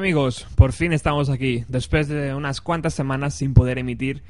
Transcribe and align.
amigos, 0.00 0.46
por 0.54 0.72
fin 0.72 0.94
estamos 0.94 1.28
aquí. 1.28 1.66
Después 1.68 2.08
de 2.08 2.34
unas 2.34 2.62
cuantas 2.62 2.94
semanas 2.94 3.34
sin 3.34 3.52
poder 3.52 3.76
emitir, 3.76 4.22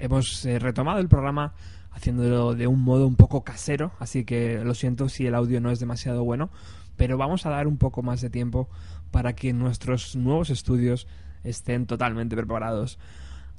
hemos 0.00 0.44
eh, 0.44 0.58
retomado 0.58 0.98
el 0.98 1.06
programa 1.06 1.54
haciéndolo 1.92 2.56
de 2.56 2.66
un 2.66 2.82
modo 2.82 3.06
un 3.06 3.14
poco 3.14 3.44
casero, 3.44 3.92
así 4.00 4.24
que 4.24 4.64
lo 4.64 4.74
siento 4.74 5.08
si 5.08 5.24
el 5.24 5.36
audio 5.36 5.60
no 5.60 5.70
es 5.70 5.78
demasiado 5.78 6.24
bueno, 6.24 6.50
pero 6.96 7.16
vamos 7.16 7.46
a 7.46 7.50
dar 7.50 7.68
un 7.68 7.78
poco 7.78 8.02
más 8.02 8.20
de 8.20 8.30
tiempo 8.30 8.68
para 9.12 9.36
que 9.36 9.52
nuestros 9.52 10.16
nuevos 10.16 10.50
estudios 10.50 11.06
estén 11.44 11.86
totalmente 11.86 12.34
preparados. 12.34 12.98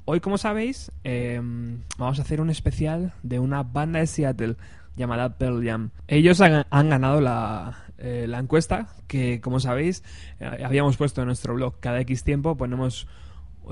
Hoy, 0.04 0.20
como 0.20 0.36
sabéis, 0.36 0.92
em, 1.02 1.80
vamos 1.96 2.18
a 2.18 2.22
hacer 2.22 2.42
un 2.42 2.50
especial 2.50 3.14
de 3.22 3.38
una 3.38 3.62
banda 3.62 4.00
de 4.00 4.06
Seattle 4.06 4.56
llamada 4.96 5.38
Pearl 5.38 5.64
Jam. 5.64 5.92
Ellos 6.08 6.42
han, 6.42 6.66
ganado 6.70 7.22
la, 7.22 7.86
eh, 7.98 8.26
la, 8.28 8.38
encuesta 8.38 8.88
que, 9.08 9.40
como 9.40 9.60
sabéis, 9.60 10.04
eh, 10.38 10.62
habíamos 10.64 10.96
puesto 10.96 11.20
en 11.20 11.26
nuestro 11.26 11.54
blog. 11.54 11.80
Cada 11.80 12.00
X 12.00 12.22
tiempo 12.22 12.56
ponemos 12.56 13.08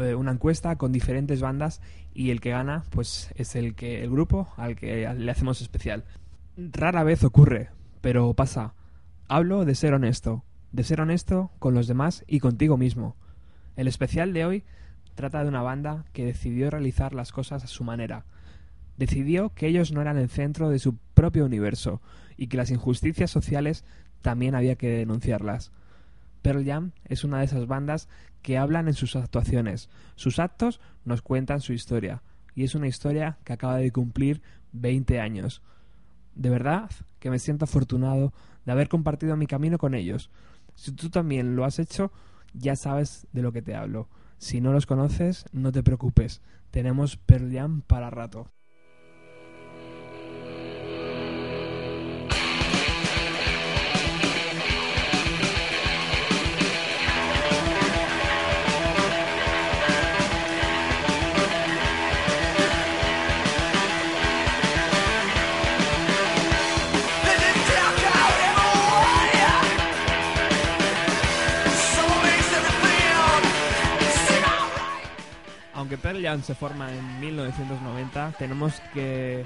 eh, 0.00 0.14
una 0.14 0.32
encuesta 0.32 0.76
con 0.76 0.92
diferentes 0.92 1.40
bandas 1.40 1.80
y 2.12 2.30
el 2.30 2.40
que 2.40 2.50
gana 2.50 2.84
pues 2.90 3.30
es 3.36 3.56
el 3.56 3.74
que 3.74 4.02
el 4.02 4.10
grupo 4.10 4.48
al 4.56 4.76
que 4.76 5.08
le 5.16 5.30
hacemos 5.30 5.60
especial. 5.60 6.04
Rara 6.56 7.04
vez 7.04 7.22
ocurre, 7.24 7.70
pero 8.00 8.34
pasa. 8.34 8.74
Hablo 9.28 9.64
de 9.64 9.74
ser 9.74 9.94
honesto, 9.94 10.44
de 10.72 10.84
ser 10.84 11.00
honesto 11.00 11.50
con 11.58 11.74
los 11.74 11.86
demás 11.86 12.24
y 12.26 12.40
contigo 12.40 12.76
mismo. 12.76 13.16
El 13.76 13.88
especial 13.88 14.32
de 14.32 14.44
hoy 14.44 14.64
trata 15.14 15.42
de 15.42 15.48
una 15.48 15.62
banda 15.62 16.04
que 16.12 16.24
decidió 16.24 16.70
realizar 16.70 17.14
las 17.14 17.32
cosas 17.32 17.64
a 17.64 17.68
su 17.68 17.84
manera. 17.84 18.24
Decidió 18.96 19.50
que 19.54 19.66
ellos 19.66 19.92
no 19.92 20.00
eran 20.00 20.18
el 20.18 20.30
centro 20.30 20.68
de 20.68 20.78
su 20.78 20.96
propio 21.14 21.44
universo 21.44 22.00
y 22.36 22.48
que 22.48 22.56
las 22.56 22.70
injusticias 22.70 23.30
sociales 23.30 23.84
también 24.22 24.54
había 24.54 24.76
que 24.76 24.88
denunciarlas. 24.88 25.72
Pearl 26.42 26.64
Jam 26.64 26.92
es 27.04 27.24
una 27.24 27.38
de 27.38 27.46
esas 27.46 27.66
bandas 27.66 28.08
que 28.42 28.58
hablan 28.58 28.86
en 28.86 28.94
sus 28.94 29.16
actuaciones. 29.16 29.90
Sus 30.14 30.38
actos 30.38 30.80
nos 31.04 31.22
cuentan 31.22 31.60
su 31.60 31.72
historia. 31.72 32.22
Y 32.54 32.64
es 32.64 32.74
una 32.74 32.86
historia 32.86 33.38
que 33.44 33.52
acaba 33.52 33.76
de 33.76 33.90
cumplir 33.90 34.42
20 34.72 35.20
años. 35.20 35.62
De 36.34 36.50
verdad 36.50 36.90
que 37.18 37.30
me 37.30 37.38
siento 37.38 37.64
afortunado 37.64 38.32
de 38.64 38.72
haber 38.72 38.88
compartido 38.88 39.36
mi 39.36 39.46
camino 39.46 39.78
con 39.78 39.94
ellos. 39.94 40.30
Si 40.74 40.92
tú 40.92 41.10
también 41.10 41.56
lo 41.56 41.64
has 41.64 41.78
hecho, 41.78 42.12
ya 42.52 42.76
sabes 42.76 43.26
de 43.32 43.42
lo 43.42 43.52
que 43.52 43.62
te 43.62 43.74
hablo. 43.74 44.08
Si 44.38 44.60
no 44.60 44.72
los 44.72 44.86
conoces, 44.86 45.46
no 45.52 45.72
te 45.72 45.82
preocupes. 45.82 46.42
Tenemos 46.70 47.16
Pearl 47.16 47.52
Jam 47.52 47.82
para 47.82 48.10
rato. 48.10 48.52
Pearl 76.06 76.44
se 76.44 76.54
forma 76.54 76.92
en 76.92 77.18
1990, 77.18 78.34
tenemos 78.38 78.80
que, 78.94 79.44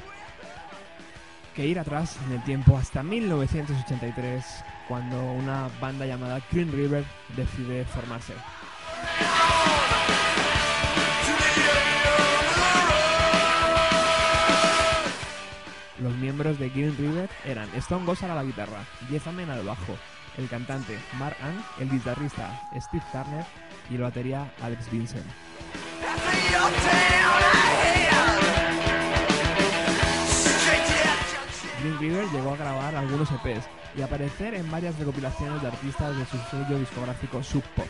ir 1.56 1.78
atrás 1.78 2.18
en 2.26 2.34
el 2.34 2.44
tiempo 2.44 2.76
hasta 2.76 3.02
1983, 3.02 4.44
cuando 4.86 5.18
una 5.32 5.70
banda 5.80 6.04
llamada 6.04 6.38
Green 6.52 6.70
River 6.70 7.02
decide 7.34 7.86
formarse. 7.86 8.34
Los 15.98 16.14
miembros 16.16 16.58
de 16.58 16.68
Green 16.68 16.94
River 16.98 17.30
eran 17.46 17.70
Stone 17.76 18.04
Gossard 18.04 18.32
a 18.32 18.34
la 18.34 18.44
guitarra, 18.44 18.84
Jeff 19.08 19.26
Amen 19.26 19.48
al 19.48 19.64
bajo, 19.64 19.96
el 20.36 20.46
cantante 20.46 20.98
Mark 21.18 21.38
Ann, 21.40 21.64
el 21.78 21.90
guitarrista 21.90 22.68
Steve 22.78 23.04
Turner 23.12 23.46
y 23.88 23.96
la 23.96 24.04
batería 24.04 24.52
Alex 24.60 24.90
Vincent. 24.90 25.24
Green 31.80 31.98
River 31.98 32.26
llegó 32.32 32.52
a 32.52 32.56
grabar 32.56 32.94
algunos 32.94 33.30
EPs 33.30 33.64
y 33.96 34.02
aparecer 34.02 34.54
en 34.54 34.70
varias 34.70 34.98
recopilaciones 34.98 35.62
de 35.62 35.68
artistas 35.68 36.16
de 36.16 36.26
su 36.26 36.36
sello 36.50 36.78
discográfico 36.78 37.42
Sub 37.42 37.62
Pop. 37.74 37.86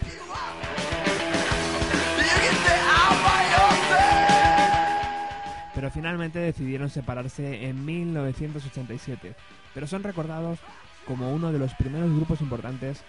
Pero 5.74 5.90
finalmente 5.90 6.38
decidieron 6.38 6.90
separarse 6.90 7.66
en 7.66 7.84
1987, 7.84 9.34
pero 9.74 9.86
son 9.86 10.02
recordados 10.02 10.58
como 11.06 11.32
uno 11.32 11.52
de 11.52 11.58
los 11.58 11.74
primeros 11.74 12.14
grupos 12.14 12.40
importantes 12.40 13.02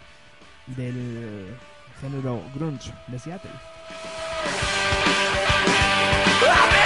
del 0.68 1.56
género 2.00 2.42
grunge 2.56 2.94
de 3.08 3.20
Seattle. 3.20 3.52
En 6.44 6.81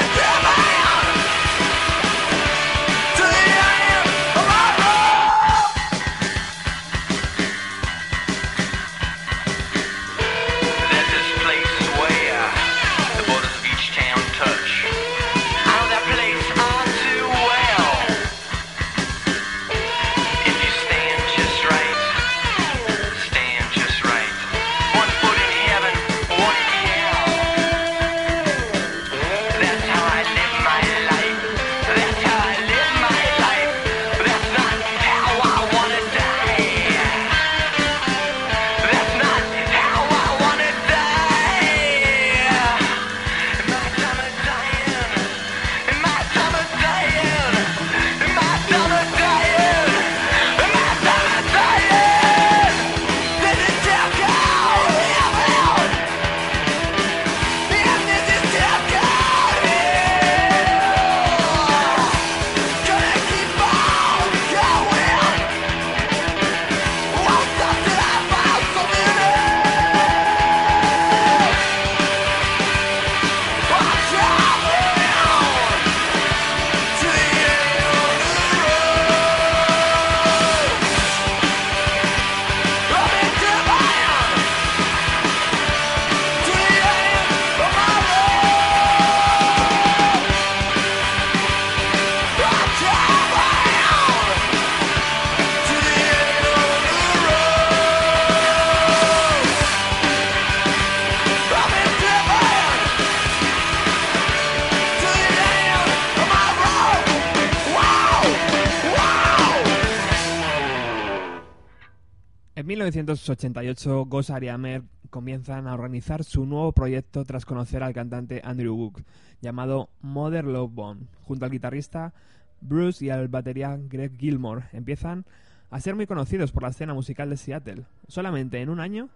1988, 112.86 114.06
Ghost 114.06 114.30
y 114.42 114.48
Amer 114.48 114.84
comienzan 115.10 115.68
a 115.68 115.74
organizar 115.74 116.24
su 116.24 116.46
nuevo 116.46 116.72
proyecto 116.72 117.26
tras 117.26 117.44
conocer 117.44 117.82
al 117.82 117.96
cantante 117.96 118.42
Andrew 118.44 118.76
Wook, 118.76 119.02
llamado 119.42 119.90
Mother 120.02 120.46
Love 120.46 120.72
Bone. 120.72 121.08
Junto 121.24 121.46
al 121.46 121.52
guitarrista 121.52 122.14
Bruce 122.62 123.04
y 123.04 123.10
al 123.10 123.28
batería 123.28 123.76
Greg 123.90 124.16
Gilmore, 124.20 124.66
empiezan 124.72 125.26
a 125.72 125.80
ser 125.80 125.96
muy 125.96 126.06
conocidos 126.06 126.52
por 126.52 126.62
la 126.62 126.70
escena 126.70 126.94
musical 126.94 127.28
de 127.32 127.38
Seattle. 127.38 127.86
Solamente 128.08 128.62
en 128.62 128.70
un 128.70 128.80
año, 128.80 129.10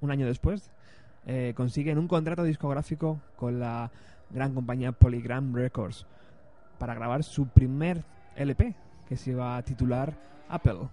un 0.00 0.10
año 0.10 0.26
después, 0.26 0.72
eh, 1.26 1.52
consiguen 1.56 1.98
un 1.98 2.08
contrato 2.08 2.42
discográfico 2.42 3.20
con 3.36 3.60
la 3.60 3.92
gran 4.30 4.54
compañía 4.54 4.90
Polygram 4.90 5.54
Records 5.54 6.04
para 6.80 6.94
grabar 6.94 7.22
su 7.22 7.46
primer 7.46 8.02
LP, 8.34 8.74
que 9.08 9.16
se 9.16 9.30
iba 9.30 9.56
a 9.56 9.62
titular 9.62 10.18
Apple. 10.48 10.88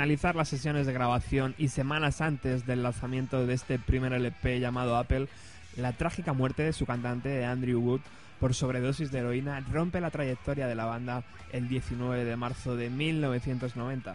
Finalizar 0.00 0.34
las 0.34 0.48
sesiones 0.48 0.86
de 0.86 0.94
grabación 0.94 1.54
y 1.58 1.68
semanas 1.68 2.22
antes 2.22 2.64
del 2.64 2.82
lanzamiento 2.82 3.44
de 3.44 3.52
este 3.52 3.78
primer 3.78 4.14
LP 4.14 4.58
llamado 4.58 4.96
Apple, 4.96 5.28
la 5.76 5.92
trágica 5.92 6.32
muerte 6.32 6.62
de 6.62 6.72
su 6.72 6.86
cantante 6.86 7.44
Andrew 7.44 7.78
Wood 7.80 8.00
por 8.40 8.54
sobredosis 8.54 9.12
de 9.12 9.18
heroína 9.18 9.60
rompe 9.70 10.00
la 10.00 10.10
trayectoria 10.10 10.68
de 10.68 10.74
la 10.74 10.86
banda 10.86 11.22
el 11.52 11.68
19 11.68 12.24
de 12.24 12.34
marzo 12.34 12.76
de 12.76 12.88
1990. 12.88 14.14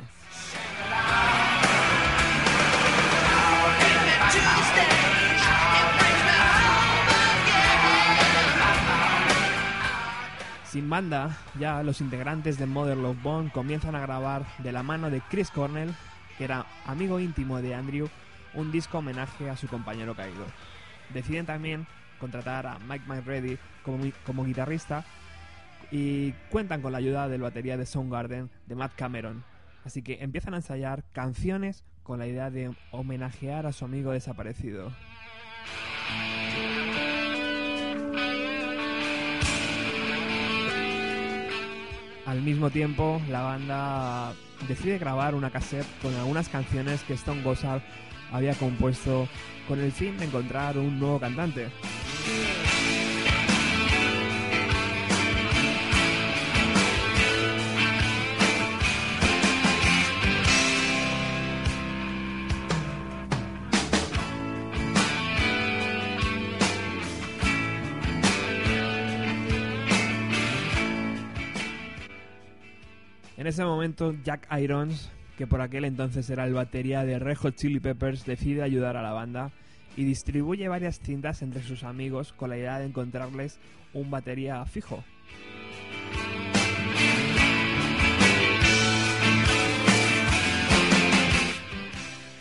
Sin 10.75 10.89
banda, 10.89 11.37
ya 11.57 11.81
los 11.83 12.01
integrantes 12.01 12.59
de 12.59 12.65
Mother 12.65 12.97
Love 12.97 13.23
Bone 13.23 13.49
comienzan 13.49 13.95
a 13.95 14.01
grabar 14.01 14.45
de 14.57 14.73
la 14.73 14.83
mano 14.83 15.09
de 15.09 15.21
Chris 15.21 15.49
Cornell, 15.49 15.95
que 16.37 16.43
era 16.43 16.65
amigo 16.85 17.21
íntimo 17.21 17.61
de 17.61 17.73
Andrew, 17.73 18.09
un 18.53 18.73
disco 18.73 18.97
homenaje 18.97 19.49
a 19.49 19.55
su 19.55 19.69
compañero 19.69 20.15
caído. 20.15 20.43
Deciden 21.13 21.45
también 21.45 21.87
contratar 22.19 22.67
a 22.67 22.77
Mike 22.79 23.05
McReady 23.07 23.57
como, 23.83 24.03
como 24.25 24.43
guitarrista 24.43 25.05
y 25.91 26.33
cuentan 26.49 26.81
con 26.81 26.91
la 26.91 26.97
ayuda 26.97 27.29
del 27.29 27.43
batería 27.43 27.77
de 27.77 27.85
Soundgarden 27.85 28.49
de 28.65 28.75
Matt 28.75 28.95
Cameron. 28.97 29.45
Así 29.85 30.01
que 30.01 30.17
empiezan 30.21 30.55
a 30.55 30.57
ensayar 30.57 31.05
canciones 31.13 31.85
con 32.03 32.19
la 32.19 32.27
idea 32.27 32.51
de 32.51 32.75
homenajear 32.91 33.65
a 33.65 33.71
su 33.71 33.85
amigo 33.85 34.11
desaparecido. 34.11 34.91
Al 42.25 42.41
mismo 42.41 42.71
tiempo, 42.71 43.21
la 43.29 43.41
banda 43.41 44.33
decide 44.67 44.97
grabar 44.97 45.35
una 45.35 45.51
cassette 45.51 45.85
con 46.01 46.13
algunas 46.15 46.49
canciones 46.49 47.03
que 47.03 47.13
Stone 47.13 47.43
Gossard 47.43 47.81
había 48.31 48.55
compuesto 48.55 49.27
con 49.67 49.79
el 49.79 49.91
fin 49.91 50.17
de 50.17 50.25
encontrar 50.25 50.77
un 50.77 50.99
nuevo 50.99 51.19
cantante. 51.19 51.67
En 73.45 73.49
ese 73.49 73.63
momento, 73.63 74.15
Jack 74.23 74.47
Irons, 74.59 75.11
que 75.37 75.45
por 75.45 75.61
aquel 75.61 75.85
entonces 75.85 76.27
era 76.31 76.45
el 76.45 76.55
batería 76.55 77.05
de 77.05 77.19
Red 77.19 77.37
Hot 77.37 77.55
Chili 77.55 77.79
Peppers, 77.79 78.25
decide 78.25 78.63
ayudar 78.63 78.97
a 78.97 79.03
la 79.03 79.11
banda 79.11 79.51
y 79.95 80.03
distribuye 80.03 80.67
varias 80.67 80.99
cintas 80.99 81.43
entre 81.43 81.61
sus 81.61 81.83
amigos 81.83 82.33
con 82.33 82.49
la 82.49 82.57
idea 82.57 82.79
de 82.79 82.87
encontrarles 82.87 83.59
un 83.93 84.09
batería 84.09 84.65
fijo. 84.65 85.03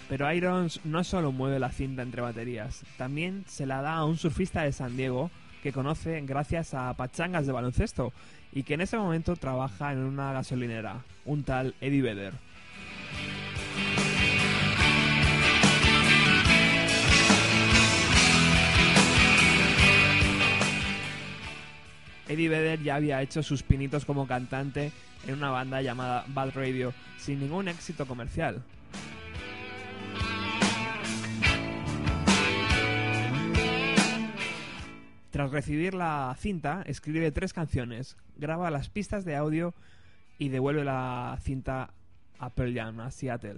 Pero 0.08 0.32
Irons 0.32 0.80
no 0.84 1.04
solo 1.04 1.32
mueve 1.32 1.58
la 1.58 1.68
cinta 1.68 2.00
entre 2.00 2.22
baterías, 2.22 2.82
también 2.96 3.44
se 3.46 3.66
la 3.66 3.82
da 3.82 3.96
a 3.96 4.06
un 4.06 4.16
surfista 4.16 4.62
de 4.62 4.72
San 4.72 4.96
Diego 4.96 5.30
que 5.62 5.72
conoce 5.72 6.20
gracias 6.22 6.72
a 6.72 6.94
pachangas 6.94 7.46
de 7.46 7.52
baloncesto 7.52 8.12
y 8.54 8.62
que 8.62 8.74
en 8.74 8.80
ese 8.80 8.96
momento 8.96 9.34
trabaja 9.36 9.92
en 9.92 9.98
una 9.98 10.32
gasolinera, 10.32 11.02
un 11.24 11.42
tal 11.42 11.74
Eddie 11.80 12.02
Vedder. 12.02 12.34
Eddie 22.28 22.48
Vedder 22.48 22.82
ya 22.82 22.94
había 22.94 23.20
hecho 23.20 23.42
sus 23.42 23.62
pinitos 23.62 24.04
como 24.04 24.26
cantante 24.26 24.92
en 25.26 25.34
una 25.34 25.50
banda 25.50 25.82
llamada 25.82 26.24
Bad 26.28 26.52
Radio, 26.54 26.94
sin 27.18 27.40
ningún 27.40 27.68
éxito 27.68 28.06
comercial. 28.06 28.62
Tras 35.34 35.50
recibir 35.50 35.94
la 35.94 36.32
cinta, 36.38 36.84
escribe 36.86 37.32
tres 37.32 37.52
canciones, 37.52 38.16
graba 38.36 38.70
las 38.70 38.88
pistas 38.88 39.24
de 39.24 39.34
audio 39.34 39.74
y 40.38 40.48
devuelve 40.48 40.84
la 40.84 41.36
cinta 41.42 41.90
a 42.38 42.50
Pearl 42.50 42.72
Jam, 42.72 43.00
a 43.00 43.10
Seattle. 43.10 43.56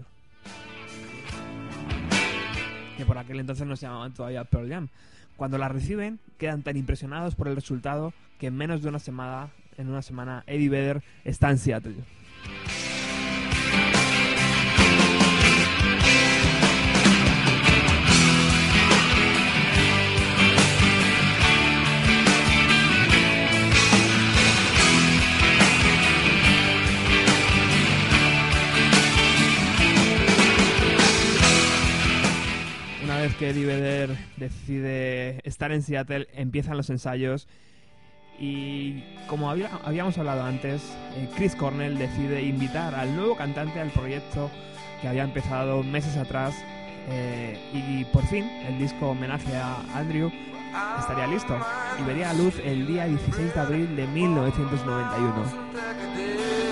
Que 2.96 3.04
por 3.04 3.18
aquel 3.18 3.40
entonces 3.40 3.66
no 3.66 3.76
se 3.76 3.84
llamaban 3.84 4.14
todavía 4.14 4.44
Pearl 4.44 4.70
Jam. 4.70 4.88
Cuando 5.36 5.58
la 5.58 5.68
reciben, 5.68 6.18
quedan 6.38 6.62
tan 6.62 6.78
impresionados 6.78 7.34
por 7.34 7.46
el 7.46 7.54
resultado 7.54 8.14
que 8.38 8.46
en 8.46 8.56
menos 8.56 8.80
de 8.80 8.88
una 8.88 8.98
semana, 8.98 9.50
en 9.76 9.90
una 9.90 10.00
semana, 10.00 10.44
Eddie 10.46 10.70
Vedder 10.70 11.02
está 11.24 11.50
en 11.50 11.58
Seattle. 11.58 11.96
Que 33.34 33.50
Eddie 33.50 34.08
decide 34.36 35.40
estar 35.44 35.72
en 35.72 35.82
Seattle, 35.82 36.28
empiezan 36.34 36.76
los 36.76 36.90
ensayos 36.90 37.48
y 38.38 39.02
como 39.28 39.50
había- 39.50 39.70
habíamos 39.84 40.16
hablado 40.18 40.44
antes, 40.44 40.82
eh, 41.16 41.28
Chris 41.36 41.56
Cornell 41.56 41.98
decide 41.98 42.42
invitar 42.42 42.94
al 42.94 43.14
nuevo 43.16 43.36
cantante 43.36 43.80
al 43.80 43.90
proyecto 43.90 44.50
que 45.00 45.08
había 45.08 45.24
empezado 45.24 45.82
meses 45.82 46.16
atrás 46.16 46.54
eh, 47.08 47.58
y 47.72 48.04
por 48.06 48.24
fin 48.26 48.44
el 48.68 48.78
disco 48.78 49.10
homenaje 49.10 49.54
a 49.56 49.76
Andrew 49.94 50.30
estaría 50.98 51.26
listo 51.26 51.56
y 52.00 52.04
vería 52.04 52.30
a 52.30 52.34
luz 52.34 52.54
el 52.64 52.86
día 52.86 53.06
16 53.06 53.54
de 53.54 53.60
abril 53.60 53.96
de 53.96 54.06
1991. 54.06 56.65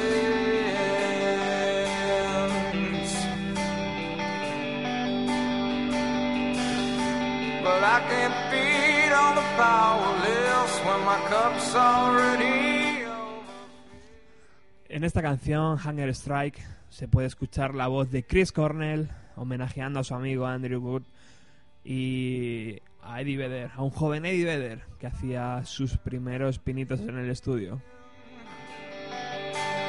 But 7.65 7.83
I 7.83 8.01
can't 8.11 8.51
beat 8.51 9.11
on 9.11 9.37
the 9.37 9.47
powerless 9.57 10.73
when 10.85 11.01
my 11.07 11.19
cup's 11.31 11.75
already 11.75 13.07
over. 13.07 13.43
En 14.91 15.03
esta 15.03 15.23
canción, 15.23 15.79
Hunger 15.79 16.15
Strike, 16.15 16.61
se 16.91 17.09
puede 17.09 17.27
escuchar 17.27 17.75
la 17.75 17.89
voz 17.89 18.11
de 18.11 18.23
Chris 18.23 18.53
Cornell 18.53 19.09
homenajeando 19.37 20.01
a 20.01 20.05
su 20.05 20.15
amigo 20.15 20.47
Andrew 20.47 20.79
Wood 20.79 21.05
y 21.85 22.81
a 23.03 23.23
Eddie 23.23 23.39
Vedder, 23.39 23.71
a 23.75 23.83
un 23.83 23.91
joven 23.91 24.27
Eddie 24.27 24.45
Vedder 24.45 24.83
que 24.99 25.07
hacía 25.07 25.65
sus 25.65 25.97
primeros 25.97 26.59
pinitos 26.59 27.01
en 27.01 27.19
el 27.19 27.31
estudio. 27.31 27.81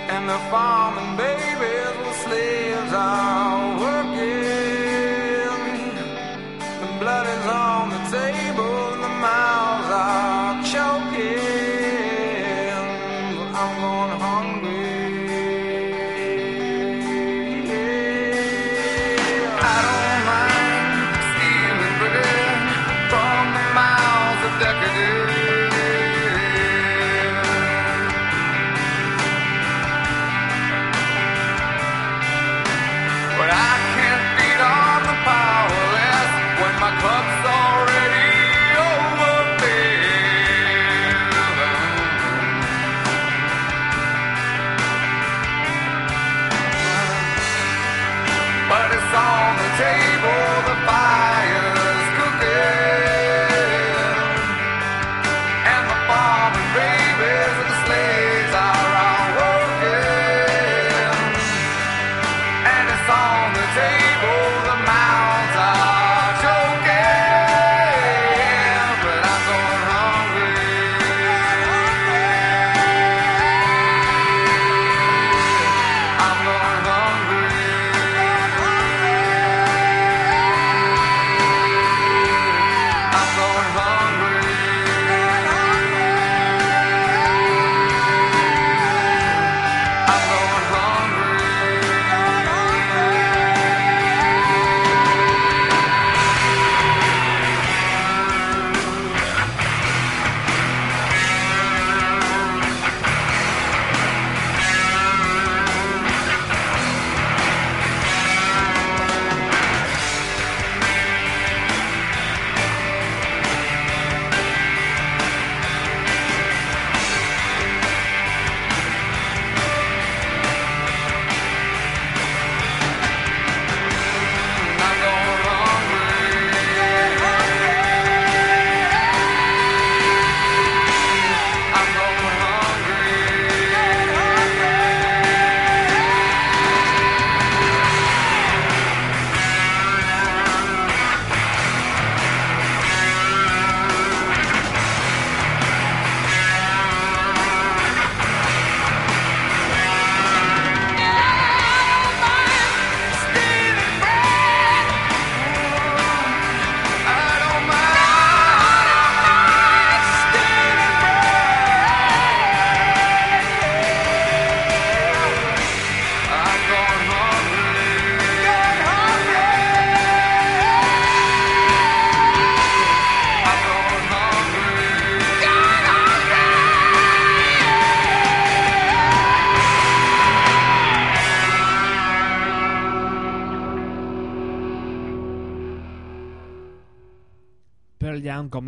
And 0.08 0.30
the 0.30 0.38
farming 0.50 1.18
babies 1.18 1.65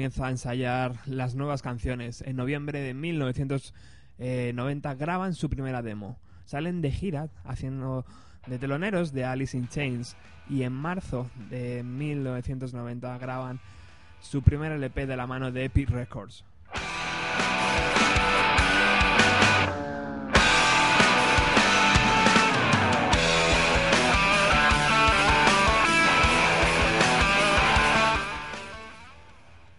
comienza 0.08 0.28
a 0.28 0.32
ensayar 0.32 0.96
las 1.06 1.36
nuevas 1.36 1.62
canciones. 1.62 2.22
En 2.22 2.38
noviembre 2.38 2.80
de 2.80 2.94
1990 2.94 4.96
graban 4.96 5.34
su 5.34 5.50
primera 5.50 5.82
demo. 5.82 6.18
Salen 6.46 6.82
de 6.82 6.92
gira 6.92 7.28
haciendo 7.44 8.06
de 8.46 8.58
teloneros 8.58 9.12
de 9.12 9.26
Alice 9.26 9.58
in 9.58 9.68
Chains 9.68 10.16
y 10.50 10.64
en 10.64 10.72
marzo 10.72 11.30
de 11.50 11.84
1990 11.84 13.18
graban 13.18 13.60
su 14.22 14.44
primer 14.44 14.72
LP 14.72 15.08
de 15.08 15.18
la 15.18 15.28
mano 15.28 15.52
de 15.52 15.66
Epic 15.66 15.90
Records. 15.90 16.46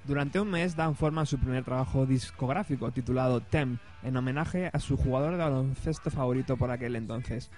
Durante 0.08 0.40
un 0.40 0.48
mes 0.48 0.74
dan 0.74 0.96
forma 0.96 1.20
a 1.20 1.26
su 1.26 1.36
primer 1.36 1.64
trabajo 1.64 2.06
discográfico 2.06 2.90
titulado 2.90 3.42
Tem, 3.42 3.76
en 4.02 4.16
homenaje 4.16 4.70
a 4.72 4.80
su 4.80 4.96
jugador 4.96 5.32
de 5.32 5.36
baloncesto 5.36 6.10
favorito 6.10 6.56
por 6.56 6.70
aquel 6.70 6.96
entonces, 6.96 7.50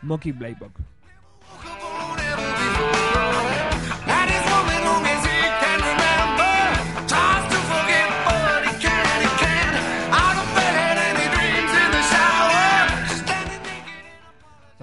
Mocky 0.00 0.32
Blaylock. 0.32 0.72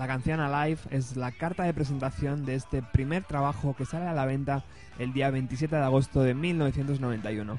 La 0.05 0.11
canción 0.13 0.39
Alive 0.39 0.81
es 0.91 1.17
la 1.17 1.31
carta 1.31 1.63
de 1.63 1.73
presentación 1.73 2.45
de 2.45 2.53
este 2.53 2.83
primer 2.83 3.23
trabajo 3.23 3.75
que 3.75 3.85
sale 3.85 4.05
a 4.05 4.13
la 4.13 4.27
venta 4.27 4.63
el 4.99 5.13
día 5.13 5.31
27 5.31 5.75
de 5.75 5.81
agosto 5.81 6.21
de 6.21 6.35
1991. 6.35 7.57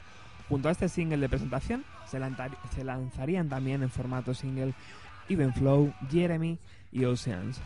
Junto 0.49 0.69
a 0.69 0.71
este 0.71 0.89
single 0.89 1.17
de 1.17 1.29
presentación 1.29 1.85
se, 2.07 2.21
se 2.73 2.85
lanzarían 2.85 3.49
también 3.49 3.83
en 3.83 3.91
formato 3.91 4.33
single 4.33 4.75
Even 5.29 5.55
Flow, 5.55 5.93
Jeremy 6.09 6.57
y 6.93 7.05
Oceans. 7.05 7.61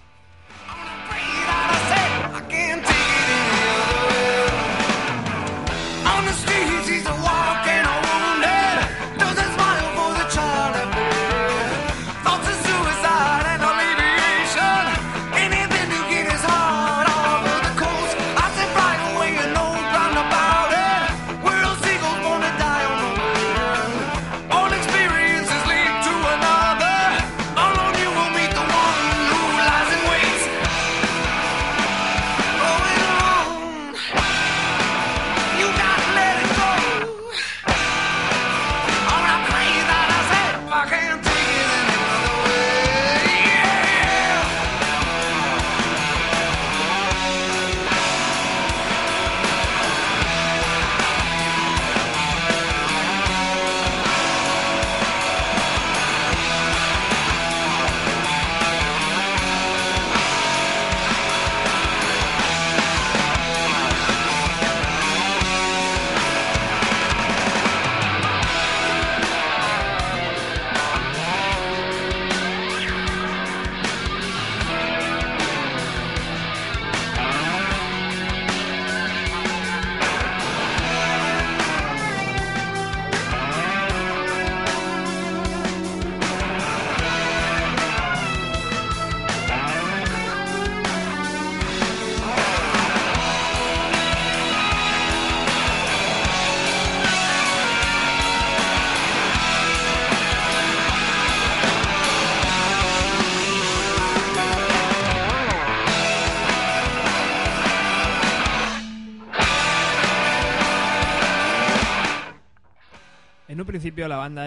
La 114.08 114.16
banda 114.16 114.44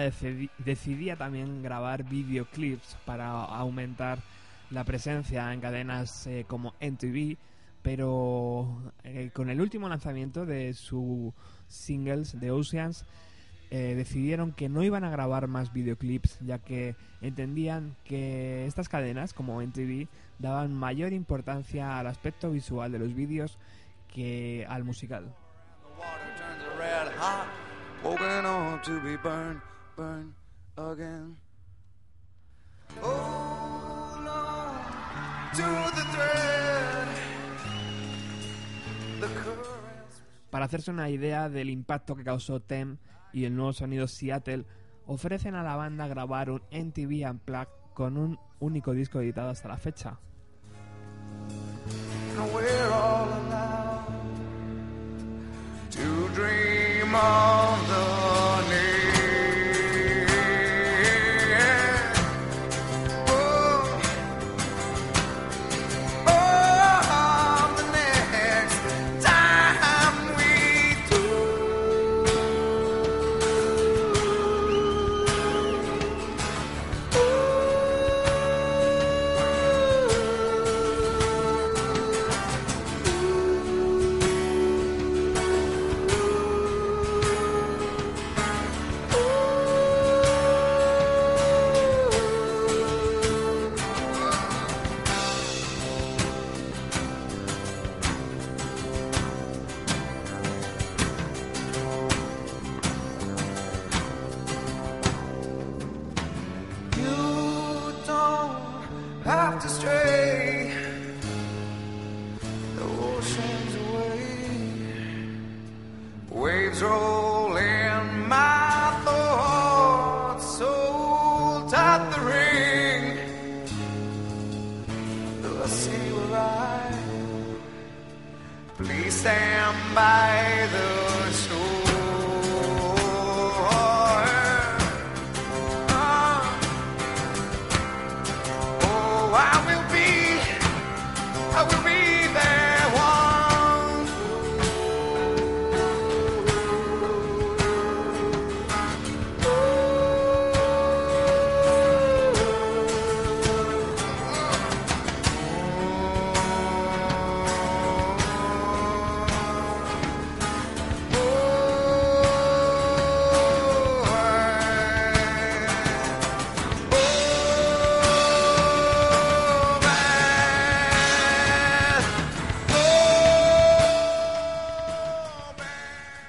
decidía 0.58 1.16
también 1.16 1.62
grabar 1.62 2.04
videoclips 2.04 2.96
para 3.04 3.30
aumentar 3.30 4.18
la 4.70 4.84
presencia 4.84 5.52
en 5.52 5.60
cadenas 5.60 6.26
eh, 6.26 6.44
como 6.48 6.74
MTV, 6.80 7.36
pero 7.82 8.92
eh, 9.04 9.30
con 9.32 9.50
el 9.50 9.60
último 9.60 9.88
lanzamiento 9.88 10.46
de 10.46 10.74
su 10.74 11.32
singles 11.68 12.38
de 12.40 12.50
Oceans 12.50 13.04
eh, 13.70 13.94
decidieron 13.94 14.52
que 14.52 14.68
no 14.68 14.82
iban 14.82 15.04
a 15.04 15.10
grabar 15.10 15.48
más 15.48 15.72
videoclips 15.72 16.38
ya 16.40 16.58
que 16.58 16.96
entendían 17.20 17.96
que 18.04 18.66
estas 18.66 18.88
cadenas 18.88 19.32
como 19.32 19.60
MTV 19.60 20.08
daban 20.38 20.72
mayor 20.74 21.12
importancia 21.12 21.98
al 21.98 22.06
aspecto 22.06 22.50
visual 22.50 22.92
de 22.92 22.98
los 22.98 23.14
vídeos 23.14 23.58
que 24.12 24.66
al 24.68 24.84
musical. 24.84 25.34
Up 28.06 28.82
to 28.82 29.00
be 29.00 29.16
burned, 29.16 29.62
burned 29.96 30.34
again. 30.76 31.36
Hold 33.00 34.28
on 34.28 34.74
to 35.54 35.62
the 35.96 36.04
thread. 36.12 37.08
The 39.20 39.26
currents. 39.26 40.22
Para 40.50 40.66
hacerse 40.66 40.90
una 40.90 41.08
idea 41.08 41.48
del 41.48 41.70
impacto 41.70 42.14
que 42.14 42.24
causó 42.24 42.60
Tem 42.60 42.98
y 43.32 43.46
el 43.46 43.56
nuevo 43.56 43.72
sonido 43.72 44.06
Seattle, 44.06 44.66
ofrecen 45.06 45.54
a 45.54 45.62
la 45.62 45.76
banda 45.76 46.06
grabar 46.06 46.50
un 46.50 46.62
MTV 46.70 47.28
Unplugged 47.30 47.72
con 47.94 48.18
un 48.18 48.38
único 48.60 48.92
disco 48.92 49.20
editado 49.20 49.48
hasta 49.48 49.68
la 49.68 49.78
fecha. 49.78 50.18
To 55.90 56.28
dream 56.34 56.73
of 57.12 58.33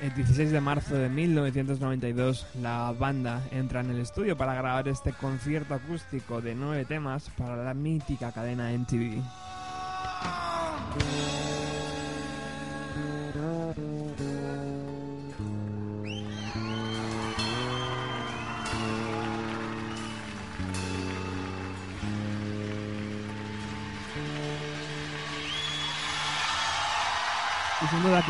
16 0.01 0.51
de 0.51 0.62
marzo 0.62 0.95
de 0.95 1.10
1992, 1.10 2.45
la 2.62 2.93
banda 2.97 3.41
entra 3.51 3.79
en 3.79 3.91
el 3.91 3.99
estudio 3.99 4.38
para 4.38 4.53
grabar 4.53 4.88
este 4.88 5.13
concierto 5.13 5.73
acústico 5.73 6.41
de 6.41 6.53
nueve 6.53 6.86
temas 6.86 7.29
para 7.38 7.55
la 7.55 7.73
mítica 7.73 8.31
cadena 8.31 8.71
MTV. 8.71 9.21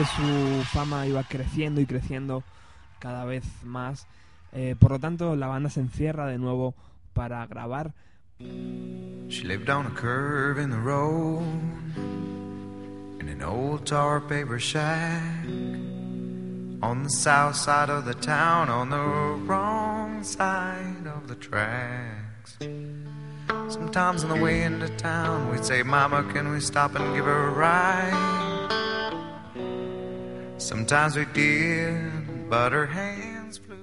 Su 0.05 0.63
fama 0.71 1.07
iba 1.07 1.23
creciendo 1.23 1.81
y 1.81 1.85
creciendo 1.85 2.43
cada 2.99 3.25
vez 3.25 3.43
más. 3.63 4.07
Eh, 4.51 4.75
por 4.79 4.91
lo 4.91 4.99
tanto, 4.99 5.35
la 5.35 5.47
banda 5.47 5.69
se 5.69 5.81
encierra 5.81 6.27
de 6.27 6.37
nuevo 6.37 6.75
para 7.13 7.45
grabar. 7.47 7.93
She 8.37 9.43
lived 9.43 9.69
on 9.69 9.85
a 9.85 9.91
curve 9.91 10.59
in 10.59 10.69
the 10.69 10.77
road 10.77 11.41
in 13.19 13.29
an 13.29 13.41
old 13.41 13.85
tar 13.85 14.21
paper 14.21 14.59
shack 14.59 15.45
on 16.81 17.03
the 17.03 17.09
south 17.09 17.55
side 17.55 17.89
of 17.89 18.05
the 18.05 18.13
town 18.13 18.69
on 18.69 18.89
the 18.89 18.97
wrong 19.47 20.23
side 20.23 21.07
of 21.07 21.27
the 21.27 21.35
tracks. 21.35 22.57
Sometimes 23.69 24.23
on 24.23 24.29
the 24.29 24.43
way 24.43 24.63
into 24.63 24.89
town 24.97 25.49
we'd 25.49 25.65
say, 25.65 25.81
Mama, 25.81 26.23
can 26.33 26.51
we 26.51 26.59
stop 26.59 26.95
and 26.95 27.15
give 27.15 27.25
her 27.25 27.47
a 27.47 27.51
ride? 27.51 28.54
Sometimes 30.57 31.17
we 31.17 31.25
did, 31.33 32.49
but 32.49 32.71
her 32.71 32.87
hands 32.87 33.59
flew 33.59 33.75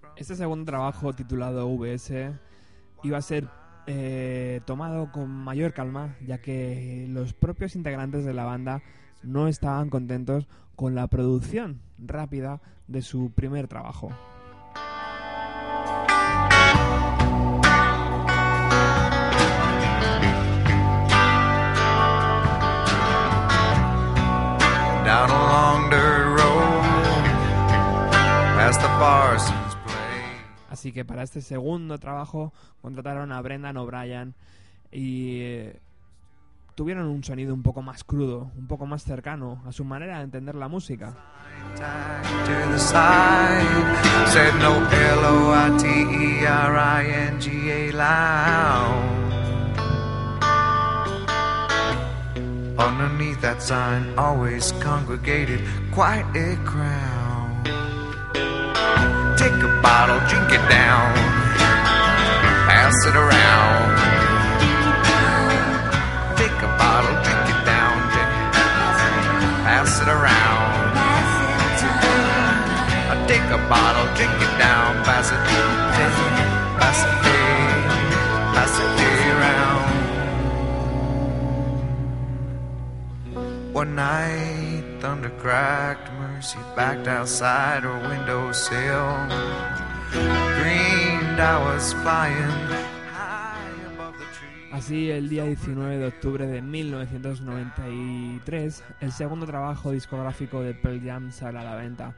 from 0.00 0.10
Este 0.16 0.34
segundo 0.34 0.64
trabajo 0.64 1.12
titulado 1.12 1.68
VS 1.76 2.32
iba 3.02 3.18
a 3.18 3.22
ser 3.22 3.48
eh, 3.86 4.60
tomado 4.64 5.12
con 5.12 5.28
mayor 5.28 5.72
calma, 5.74 6.16
ya 6.26 6.38
que 6.38 7.06
los 7.08 7.34
propios 7.34 7.76
integrantes 7.76 8.24
de 8.24 8.32
la 8.32 8.44
banda 8.44 8.82
no 9.22 9.46
estaban 9.46 9.90
contentos 9.90 10.48
con 10.74 10.94
la 10.94 11.06
producción 11.06 11.82
rápida 11.98 12.60
de 12.86 13.02
su 13.02 13.30
primer 13.32 13.68
trabajo. 13.68 14.10
down 25.06 25.75
Así 30.70 30.92
que 30.92 31.04
para 31.04 31.22
este 31.22 31.40
segundo 31.42 31.98
trabajo 31.98 32.52
contrataron 32.82 33.32
a 33.32 33.40
Brendan 33.40 33.76
O'Brien 33.76 34.34
y 34.90 35.40
eh, 35.40 35.80
tuvieron 36.74 37.06
un 37.06 37.24
sonido 37.24 37.54
un 37.54 37.62
poco 37.62 37.82
más 37.82 38.04
crudo, 38.04 38.50
un 38.56 38.66
poco 38.66 38.86
más 38.86 39.02
cercano 39.02 39.62
a 39.66 39.72
su 39.72 39.84
manera 39.84 40.18
de 40.18 40.24
entender 40.24 40.54
la 40.54 40.68
música. 40.68 41.14
E. 41.74 41.80
Underneath 52.78 53.40
that 53.40 53.62
sign, 53.62 54.18
always 54.18 54.72
congregated 54.72 55.60
quite 55.92 56.26
a 56.36 56.56
crowd. 56.64 57.25
Take 59.36 59.62
a 59.62 59.68
bottle, 59.82 60.18
drink 60.28 60.50
it 60.50 60.64
down, 60.68 61.14
pass 62.68 62.96
it 63.06 63.16
around. 63.16 63.96
Take 66.36 66.58
a 66.62 66.70
bottle, 66.80 67.14
drink 67.24 67.48
it 67.54 67.64
down, 67.64 67.94
pass 69.64 70.00
it 70.02 70.08
around. 70.08 70.76
Take 73.28 73.50
a 73.50 73.58
bottle, 73.68 74.06
drink 74.14 74.40
it 74.40 74.58
down, 74.58 75.02
pass 75.04 75.32
it, 75.32 75.40
pass 75.96 76.16
it, 76.22 76.32
pass 76.78 76.98
it 77.04 77.16
around. 79.34 79.82
One 83.72 83.94
night, 83.96 84.65
thunder 85.06 85.30
cracked, 85.38 86.10
Mercy 86.18 86.58
backed 86.74 87.06
outside 87.06 87.84
her 87.84 87.94
windowsill. 88.08 89.28
Dreamed 90.10 91.38
I 91.38 91.62
was 91.64 91.94
flying. 92.02 92.50
Así, 94.72 95.12
el 95.12 95.28
día 95.28 95.44
19 95.44 95.98
de 95.98 96.06
octubre 96.06 96.48
de 96.48 96.60
1993, 96.60 98.82
el 99.00 99.12
segundo 99.12 99.46
trabajo 99.46 99.92
discográfico 99.92 100.60
de 100.60 100.74
Pearl 100.74 101.00
Jam 101.00 101.30
sale 101.30 101.60
a 101.60 101.62
la 101.62 101.76
venta. 101.76 102.12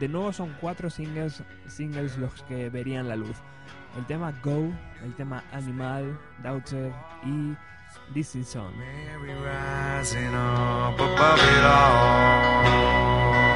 De 0.00 0.08
nuevo 0.08 0.32
son 0.32 0.52
cuatro 0.60 0.90
singles, 0.90 1.44
singles 1.68 2.18
los 2.18 2.42
que 2.48 2.70
verían 2.70 3.08
la 3.08 3.14
luz. 3.14 3.36
El 3.96 4.04
tema 4.06 4.32
Go, 4.42 4.72
el 5.04 5.14
tema 5.14 5.44
Animal, 5.52 6.18
Daughter 6.42 6.90
y 7.24 7.54
This 8.14 8.34
Is 8.36 8.54
On. 8.56 8.74
Mary 8.76 9.32
rising 9.32 10.34
up 10.34 11.00
above 11.00 11.38
it 11.38 11.64
all. 11.64 13.51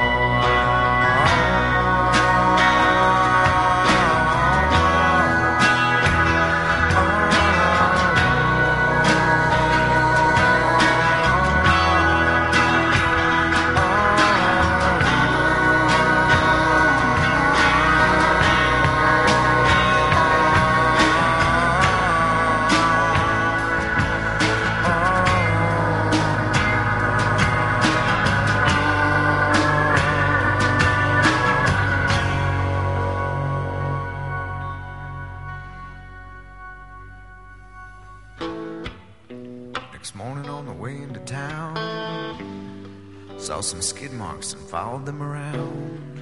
Next 40.07 40.15
morning 40.15 40.49
on 40.49 40.65
the 40.65 40.71
way 40.71 40.95
into 40.95 41.19
town, 41.19 41.75
saw 43.37 43.59
some 43.59 43.81
skid 43.81 44.13
marks 44.13 44.53
and 44.53 44.61
followed 44.61 45.05
them 45.05 45.21
around. 45.21 46.21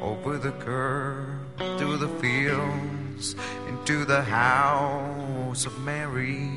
Over 0.00 0.38
the 0.38 0.52
curb, 0.52 1.28
through 1.76 1.98
the 1.98 2.08
fields, 2.20 3.36
into 3.68 4.06
the 4.06 4.22
house 4.22 5.66
of 5.66 5.78
Mary. 5.80 6.48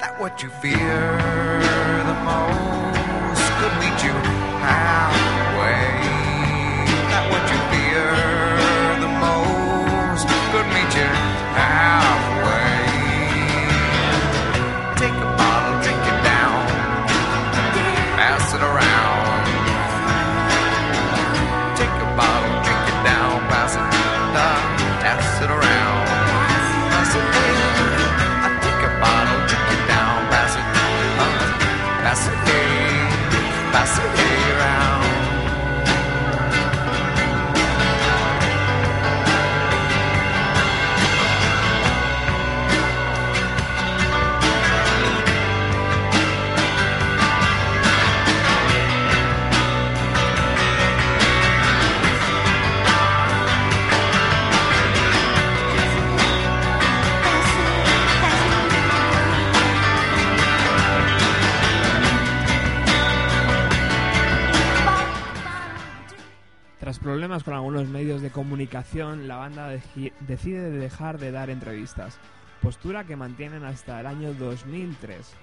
That 0.00 0.18
what 0.18 0.42
you 0.42 0.48
fear 0.60 0.74
the 2.02 2.18
most 2.24 3.52
could 3.60 3.74
meet 3.78 4.02
you 4.02 4.10
halfway. 4.58 5.43
Problemas 67.24 67.42
con 67.42 67.54
algunos 67.54 67.88
medios 67.88 68.20
de 68.20 68.28
comunicación, 68.28 69.26
la 69.26 69.36
banda 69.36 69.70
decide 69.70 70.70
dejar 70.70 71.18
de 71.18 71.32
dar 71.32 71.48
entrevistas, 71.48 72.18
postura 72.60 73.04
que 73.04 73.16
mantienen 73.16 73.64
hasta 73.64 73.98
el 73.98 74.06
año 74.06 74.34
2003. 74.34 75.34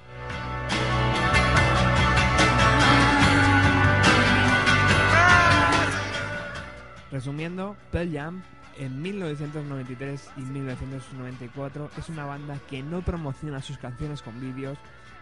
Resumiendo, 7.12 7.76
Pearl 7.92 8.14
Jam 8.14 8.44
en 8.78 9.02
1993 9.02 10.30
y 10.38 10.42
1994 10.42 11.90
es 11.98 12.10
una 12.10 12.26
banda 12.26 12.60
que 12.70 12.84
no 12.84 13.02
promociona 13.02 13.60
sus 13.60 13.80
canciones 13.80 14.22
con 14.22 14.40
vídeos, 14.40 14.78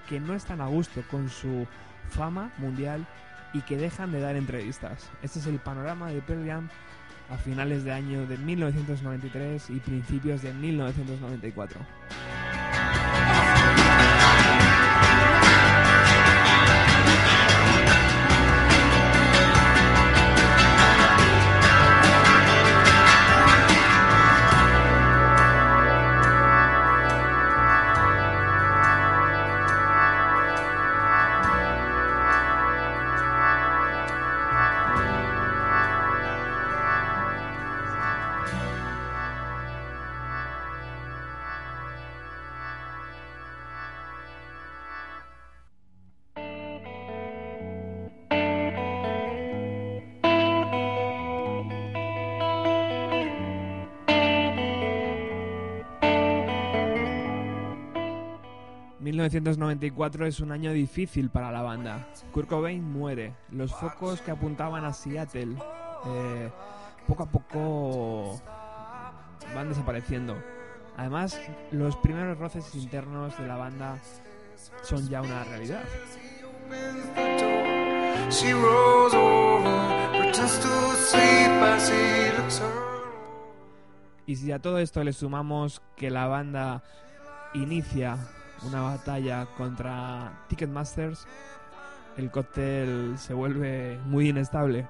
que 0.09 0.19
no 0.19 0.33
están 0.33 0.59
a 0.59 0.67
gusto 0.67 1.03
con 1.09 1.29
su 1.29 1.65
fama 2.09 2.51
mundial 2.57 3.07
y 3.53 3.61
que 3.61 3.77
dejan 3.77 4.11
de 4.11 4.19
dar 4.19 4.35
entrevistas. 4.35 5.09
Este 5.21 5.39
es 5.39 5.47
el 5.47 5.59
panorama 5.59 6.09
de 6.09 6.21
Pearl 6.21 6.45
Jam 6.45 6.69
a 7.29 7.37
finales 7.37 7.83
de 7.83 7.91
año 7.91 8.25
de 8.25 8.37
1993 8.37 9.69
y 9.69 9.79
principios 9.79 10.41
de 10.41 10.53
1994. 10.53 11.79
1994 59.29 60.25
es 60.25 60.39
un 60.39 60.51
año 60.51 60.73
difícil 60.73 61.29
para 61.29 61.51
la 61.51 61.61
banda. 61.61 62.07
Kurt 62.31 62.49
Cobain 62.49 62.83
muere. 62.83 63.35
Los 63.51 63.73
focos 63.75 64.21
que 64.21 64.31
apuntaban 64.31 64.85
a 64.85 64.93
Seattle 64.93 65.55
eh, 66.07 66.49
poco 67.07 67.23
a 67.23 67.29
poco 67.29 68.41
van 69.53 69.69
desapareciendo. 69.69 70.35
Además, 70.97 71.39
los 71.71 71.95
primeros 71.97 72.39
roces 72.39 72.73
internos 72.73 73.37
de 73.37 73.47
la 73.47 73.55
banda 73.55 73.99
son 74.81 75.07
ya 75.07 75.21
una 75.21 75.43
realidad. 75.43 75.83
Y 84.25 84.35
si 84.35 84.51
a 84.51 84.59
todo 84.59 84.79
esto 84.79 85.03
le 85.03 85.13
sumamos 85.13 85.81
que 85.95 86.09
la 86.09 86.27
banda 86.27 86.83
inicia 87.53 88.17
una 88.63 88.81
batalla 88.81 89.45
contra 89.57 90.31
Ticketmasters, 90.47 91.27
el 92.17 92.29
cóctel 92.31 93.15
se 93.17 93.33
vuelve 93.33 93.99
muy 94.05 94.29
inestable. 94.29 94.87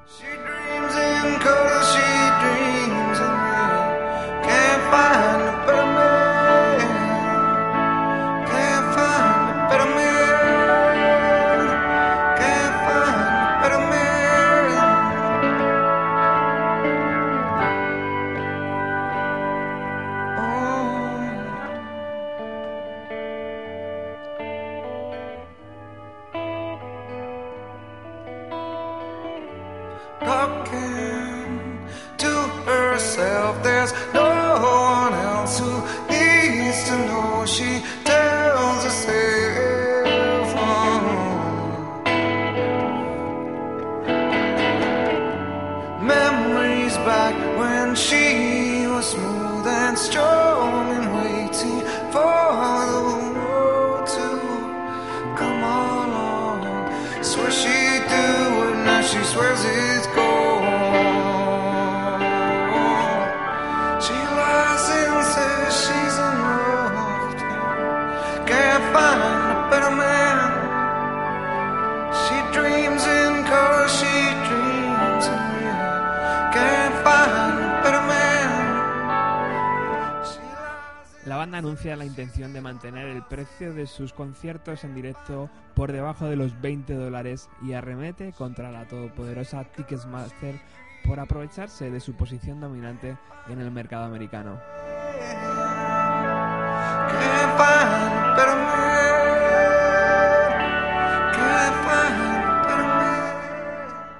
Precio 83.29 83.73
de 83.73 83.85
sus 83.85 84.11
conciertos 84.11 84.83
en 84.83 84.95
directo 84.95 85.49
por 85.75 85.91
debajo 85.91 86.25
de 86.25 86.35
los 86.35 86.59
20 86.59 86.95
dólares 86.95 87.49
y 87.61 87.73
arremete 87.73 88.33
contra 88.33 88.71
la 88.71 88.87
todopoderosa 88.87 89.63
Ticketmaster 89.63 90.59
por 91.05 91.19
aprovecharse 91.19 91.89
de 91.91 91.99
su 91.99 92.13
posición 92.13 92.59
dominante 92.59 93.17
en 93.47 93.59
el 93.61 93.71
mercado 93.71 94.05
americano. 94.05 94.59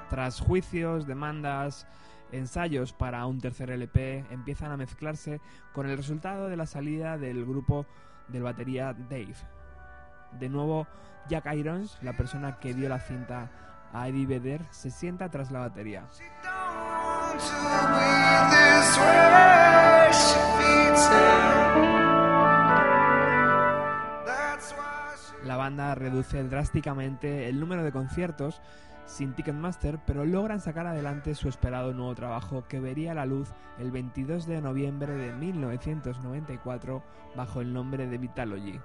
Tras 0.08 0.40
juicios, 0.40 1.06
demandas, 1.06 1.86
ensayos 2.32 2.92
para 2.92 3.26
un 3.26 3.40
tercer 3.40 3.70
LP, 3.70 4.24
empiezan 4.30 4.70
a 4.70 4.76
mezclarse 4.76 5.40
con 5.72 5.88
el 5.88 5.96
resultado 5.96 6.48
de 6.48 6.56
la 6.56 6.66
salida 6.66 7.18
del 7.18 7.44
grupo 7.44 7.86
del 8.30 8.42
batería 8.42 8.94
Dave. 9.08 9.34
De 10.38 10.48
nuevo, 10.48 10.86
Jack 11.28 11.52
Irons, 11.54 11.98
la 12.02 12.16
persona 12.16 12.58
que 12.58 12.74
dio 12.74 12.88
la 12.88 13.00
cinta 13.00 13.48
a 13.92 14.08
Eddie 14.08 14.26
Vedder, 14.26 14.62
se 14.70 14.90
sienta 14.90 15.28
tras 15.28 15.50
la 15.50 15.60
batería. 15.60 16.04
La 25.44 25.56
banda 25.56 25.94
reduce 25.94 26.42
drásticamente 26.44 27.48
el 27.48 27.58
número 27.58 27.82
de 27.82 27.92
conciertos 27.92 28.60
sin 29.10 29.34
Ticketmaster, 29.34 29.98
pero 30.06 30.24
logran 30.24 30.60
sacar 30.60 30.86
adelante 30.86 31.34
su 31.34 31.48
esperado 31.48 31.92
nuevo 31.92 32.14
trabajo 32.14 32.64
que 32.68 32.80
vería 32.80 33.12
la 33.12 33.26
luz 33.26 33.50
el 33.78 33.90
22 33.90 34.46
de 34.46 34.60
noviembre 34.60 35.12
de 35.14 35.32
1994 35.32 37.02
bajo 37.34 37.60
el 37.60 37.72
nombre 37.72 38.06
de 38.06 38.18
Vitalogy. 38.18 38.80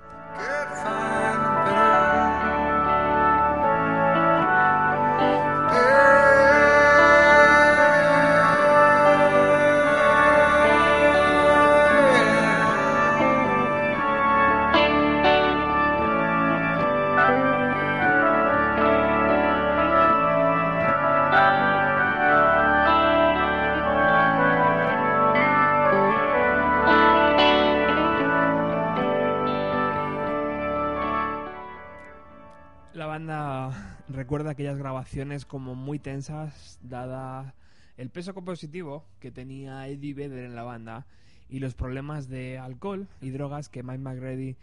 Grabaciones 35.06 35.46
como 35.46 35.76
muy 35.76 36.00
tensas, 36.00 36.80
dada 36.82 37.54
el 37.96 38.10
peso 38.10 38.34
compositivo 38.34 39.06
que 39.20 39.30
tenía 39.30 39.88
Eddie 39.88 40.16
Vedder 40.16 40.46
en 40.46 40.56
la 40.56 40.64
banda 40.64 41.06
y 41.48 41.60
los 41.60 41.76
problemas 41.76 42.28
de 42.28 42.58
alcohol 42.58 43.08
y 43.22 43.30
drogas 43.30 43.70
que 43.70 43.84
Mike 43.84 44.00
McReady 44.00 44.56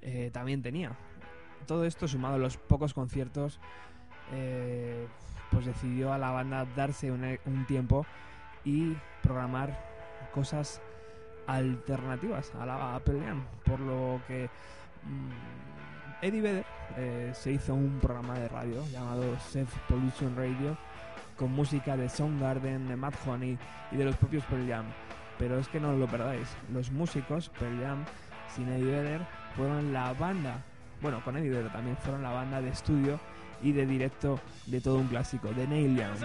eh, 0.00 0.30
también 0.32 0.62
tenía. 0.62 0.96
Todo 1.66 1.84
esto 1.84 2.08
sumado 2.08 2.36
a 2.36 2.38
los 2.38 2.56
pocos 2.56 2.94
conciertos, 2.94 3.60
eh, 4.32 5.06
pues 5.50 5.66
decidió 5.66 6.10
a 6.10 6.16
la 6.16 6.30
banda 6.30 6.66
darse 6.74 7.12
un, 7.12 7.38
un 7.44 7.66
tiempo 7.66 8.06
y 8.64 8.96
programar 9.22 9.78
cosas 10.32 10.80
alternativas 11.46 12.50
a 12.54 12.64
la 12.64 12.96
Apple 12.96 13.20
Jam, 13.20 13.44
por 13.62 13.80
lo 13.80 14.22
que 14.26 14.48
mm, 15.04 15.65
Eddie 16.22 16.40
Vedder 16.40 16.64
eh, 16.96 17.32
se 17.34 17.52
hizo 17.52 17.74
un 17.74 17.98
programa 18.00 18.34
de 18.38 18.48
radio 18.48 18.82
llamado 18.90 19.38
Self 19.38 19.72
Pollution 19.88 20.34
Radio 20.36 20.76
con 21.36 21.52
música 21.52 21.96
de 21.96 22.08
Soundgarden, 22.08 22.88
de 22.88 22.96
Matt 22.96 23.14
Honey 23.26 23.58
y 23.92 23.96
de 23.96 24.04
los 24.04 24.16
propios 24.16 24.44
Pearl 24.44 24.66
Jam. 24.66 24.86
Pero 25.38 25.58
es 25.58 25.68
que 25.68 25.78
no 25.78 25.90
os 25.90 25.98
lo 25.98 26.06
perdáis, 26.06 26.48
los 26.72 26.90
músicos 26.90 27.50
Pearl 27.58 27.80
Jam 27.82 28.04
sin 28.54 28.68
Eddie 28.68 28.90
Vedder 28.90 29.20
fueron 29.54 29.92
la 29.92 30.14
banda, 30.14 30.64
bueno, 31.02 31.22
con 31.22 31.36
Eddie 31.36 31.50
Vedder 31.50 31.72
también 31.72 31.96
fueron 31.98 32.22
la 32.22 32.30
banda 32.30 32.62
de 32.62 32.70
estudio 32.70 33.20
y 33.62 33.72
de 33.72 33.86
directo 33.86 34.40
de 34.66 34.80
todo 34.80 34.96
un 34.96 35.08
clásico, 35.08 35.48
de 35.48 35.66
Neil 35.66 35.96
Young. 35.96 36.16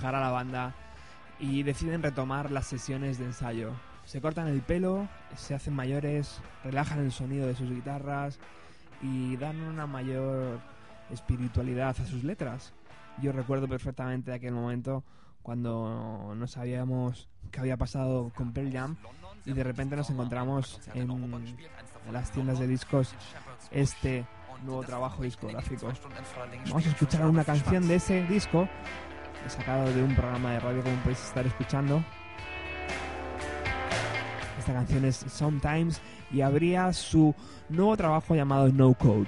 Despejar 0.00 0.14
a 0.14 0.20
la 0.20 0.30
banda 0.30 0.74
y 1.38 1.62
deciden 1.62 2.02
retomar 2.02 2.50
las 2.50 2.66
sesiones 2.66 3.18
de 3.18 3.26
ensayo. 3.26 3.72
Se 4.06 4.22
cortan 4.22 4.48
el 4.48 4.62
pelo, 4.62 5.06
se 5.36 5.54
hacen 5.54 5.74
mayores, 5.74 6.40
relajan 6.64 7.00
el 7.00 7.12
sonido 7.12 7.46
de 7.46 7.54
sus 7.54 7.68
guitarras 7.68 8.38
y 9.02 9.36
dan 9.36 9.60
una 9.60 9.86
mayor 9.86 10.58
espiritualidad 11.10 11.90
a 11.90 12.06
sus 12.06 12.24
letras. 12.24 12.72
Yo 13.20 13.32
recuerdo 13.32 13.68
perfectamente 13.68 14.32
aquel 14.32 14.54
momento 14.54 15.04
cuando 15.42 16.32
no 16.34 16.46
sabíamos 16.46 17.28
qué 17.50 17.60
había 17.60 17.76
pasado 17.76 18.32
con 18.34 18.54
Pearl 18.54 18.72
Jam 18.72 18.96
y 19.44 19.52
de 19.52 19.64
repente 19.64 19.96
nos 19.96 20.08
encontramos 20.08 20.80
en, 20.94 21.10
en 21.10 22.12
las 22.12 22.30
tiendas 22.32 22.58
de 22.58 22.66
discos 22.66 23.14
este 23.70 24.26
nuevo 24.64 24.82
trabajo 24.82 25.22
discográfico. 25.22 25.92
Vamos 26.66 26.86
a 26.86 26.88
escuchar 26.88 27.26
una 27.26 27.44
canción 27.44 27.86
de 27.86 27.96
ese 27.96 28.26
disco, 28.26 28.68
sacado 29.48 29.92
de 29.92 30.02
un 30.02 30.14
programa 30.14 30.52
de 30.52 30.60
radio 30.60 30.82
como 30.82 30.96
podéis 30.96 31.24
estar 31.24 31.46
escuchando. 31.46 32.02
Esta 34.58 34.72
canción 34.72 35.04
es 35.04 35.16
Sometimes 35.16 36.00
y 36.30 36.42
habría 36.42 36.92
su 36.92 37.34
nuevo 37.68 37.96
trabajo 37.96 38.34
llamado 38.34 38.68
No 38.68 38.94
Code. 38.94 39.26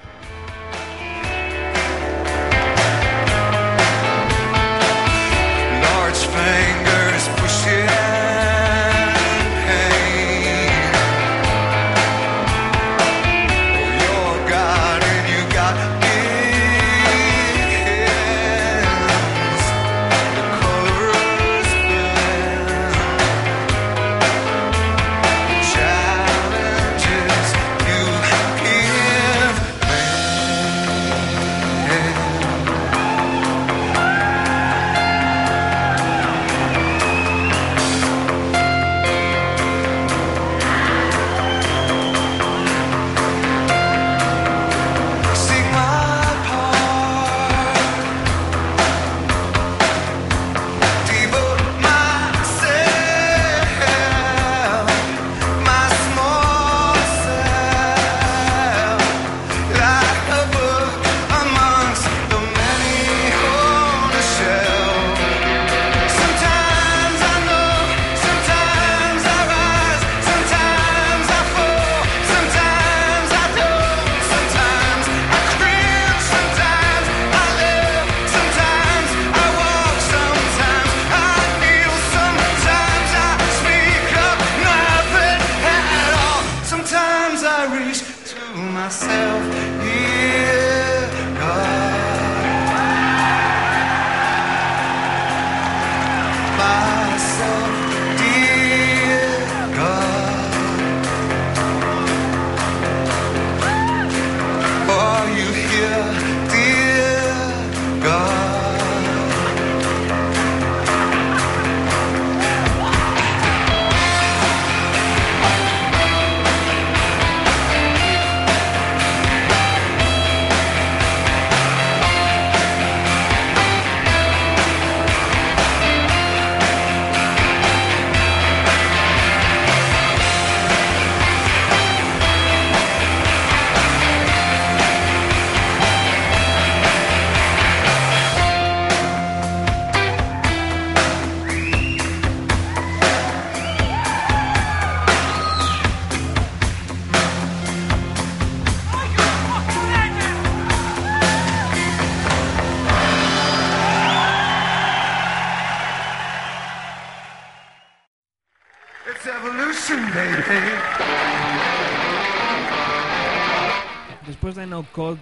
Code, 164.92 165.18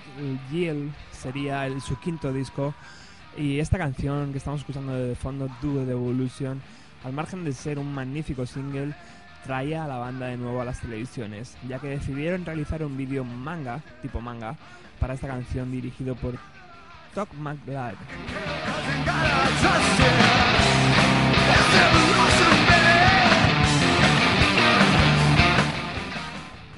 Yield 0.50 0.92
sería 1.12 1.66
el, 1.66 1.80
su 1.80 1.98
quinto 1.98 2.32
disco 2.32 2.74
y 3.36 3.60
esta 3.60 3.78
canción 3.78 4.32
que 4.32 4.38
estamos 4.38 4.60
escuchando 4.60 4.92
de 4.92 5.14
fondo, 5.14 5.46
Do 5.62 5.84
the 5.84 5.92
Evolution, 5.92 6.60
al 7.04 7.12
margen 7.12 7.44
de 7.44 7.52
ser 7.52 7.78
un 7.78 7.94
magnífico 7.94 8.44
single, 8.44 8.94
traía 9.44 9.84
a 9.84 9.88
la 9.88 9.98
banda 9.98 10.26
de 10.26 10.36
nuevo 10.36 10.60
a 10.60 10.64
las 10.64 10.80
televisiones, 10.80 11.56
ya 11.68 11.78
que 11.78 11.88
decidieron 11.88 12.44
realizar 12.44 12.82
un 12.84 12.96
vídeo 12.96 13.24
manga, 13.24 13.80
tipo 14.02 14.20
manga, 14.20 14.56
para 14.98 15.14
esta 15.14 15.28
canción 15.28 15.70
dirigido 15.70 16.14
por 16.16 16.34
Doc 17.14 17.32
McBride. 17.34 17.96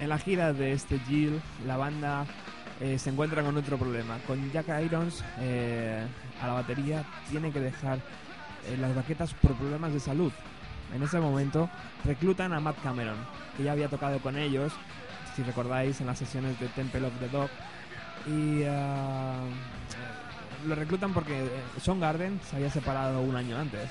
En 0.01 0.09
la 0.09 0.19
gira 0.19 0.53
de 0.53 0.73
este 0.73 0.99
Jill, 1.01 1.41
la 1.67 1.77
banda 1.77 2.27
eh, 2.83 2.99
se 2.99 3.11
encuentra 3.11 3.45
con 3.45 3.57
otro 3.57 3.79
problema. 3.79 4.19
Con 4.27 4.51
Jack 4.51 4.67
Irons 4.85 5.23
eh, 5.39 6.05
a 6.41 6.47
la 6.49 6.55
batería 6.55 7.05
tiene 7.31 7.53
que 7.53 7.61
dejar 7.61 7.99
eh, 8.67 8.77
las 8.77 8.93
baquetas 8.93 9.33
por 9.35 9.55
problemas 9.55 9.93
de 9.93 10.01
salud. 10.01 10.33
En 10.93 11.01
ese 11.01 11.21
momento 11.21 11.71
reclutan 12.05 12.53
a 12.53 12.59
Matt 12.59 12.83
Cameron, 12.83 13.17
que 13.57 13.63
ya 13.63 13.73
había 13.73 13.89
tocado 13.89 14.19
con 14.19 14.37
ellos, 14.37 14.73
si 15.37 15.45
recordáis, 15.45 16.01
en 16.01 16.09
las 16.09 16.19
sesiones 16.19 16.59
de 16.59 16.67
Temple 16.69 17.07
of 17.07 17.13
the 17.21 17.29
Dog. 17.29 17.51
Y 18.27 18.65
ah, 18.65 19.45
lo 20.67 20.75
reclutan 20.75 21.13
porque 21.13 21.49
Son 21.81 22.01
Garden 22.01 22.41
se 22.51 22.57
había 22.57 22.71
separado 22.71 23.21
un 23.21 23.37
año 23.37 23.59
antes. 23.59 23.91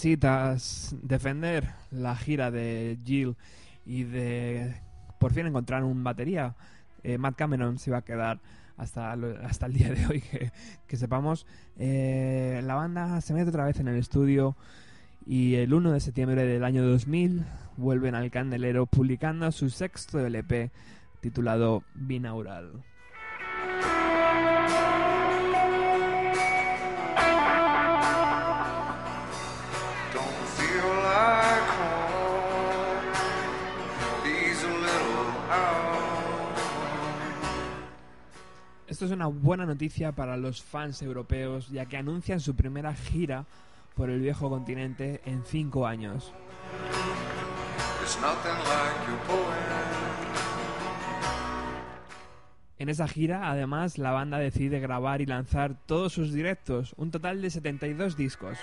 Así, 0.00 0.16
tras 0.16 0.96
defender 1.02 1.68
la 1.90 2.16
gira 2.16 2.50
de 2.50 2.96
Jill 3.04 3.36
y 3.84 4.04
de 4.04 4.74
por 5.18 5.34
fin 5.34 5.46
encontrar 5.46 5.84
un 5.84 6.02
batería, 6.02 6.54
eh, 7.02 7.18
Matt 7.18 7.36
Cameron 7.36 7.78
se 7.78 7.90
iba 7.90 7.98
a 7.98 8.02
quedar 8.02 8.40
hasta, 8.78 9.12
hasta 9.12 9.66
el 9.66 9.74
día 9.74 9.90
de 9.90 10.06
hoy, 10.06 10.20
que, 10.30 10.52
que 10.86 10.96
sepamos. 10.96 11.46
Eh, 11.78 12.62
la 12.64 12.76
banda 12.76 13.20
se 13.20 13.34
mete 13.34 13.50
otra 13.50 13.66
vez 13.66 13.78
en 13.78 13.88
el 13.88 13.96
estudio 13.96 14.56
y 15.26 15.56
el 15.56 15.74
1 15.74 15.92
de 15.92 16.00
septiembre 16.00 16.46
del 16.46 16.64
año 16.64 16.82
2000 16.82 17.44
vuelven 17.76 18.14
al 18.14 18.30
candelero 18.30 18.86
publicando 18.86 19.52
su 19.52 19.68
sexto 19.68 20.18
LP 20.18 20.70
titulado 21.20 21.84
Binaural. 21.94 22.82
Esto 39.00 39.14
es 39.14 39.16
una 39.16 39.28
buena 39.28 39.64
noticia 39.64 40.12
para 40.12 40.36
los 40.36 40.62
fans 40.62 41.00
europeos, 41.00 41.70
ya 41.70 41.86
que 41.86 41.96
anuncian 41.96 42.38
su 42.38 42.54
primera 42.54 42.92
gira 42.92 43.46
por 43.96 44.10
el 44.10 44.20
viejo 44.20 44.50
continente 44.50 45.22
en 45.24 45.42
cinco 45.42 45.86
años. 45.86 46.34
En 52.78 52.88
esa 52.90 53.08
gira, 53.08 53.50
además, 53.50 53.96
la 53.96 54.10
banda 54.10 54.36
decide 54.36 54.80
grabar 54.80 55.22
y 55.22 55.24
lanzar 55.24 55.76
todos 55.86 56.12
sus 56.12 56.34
directos, 56.34 56.92
un 56.98 57.10
total 57.10 57.40
de 57.40 57.48
72 57.48 58.18
discos. 58.18 58.58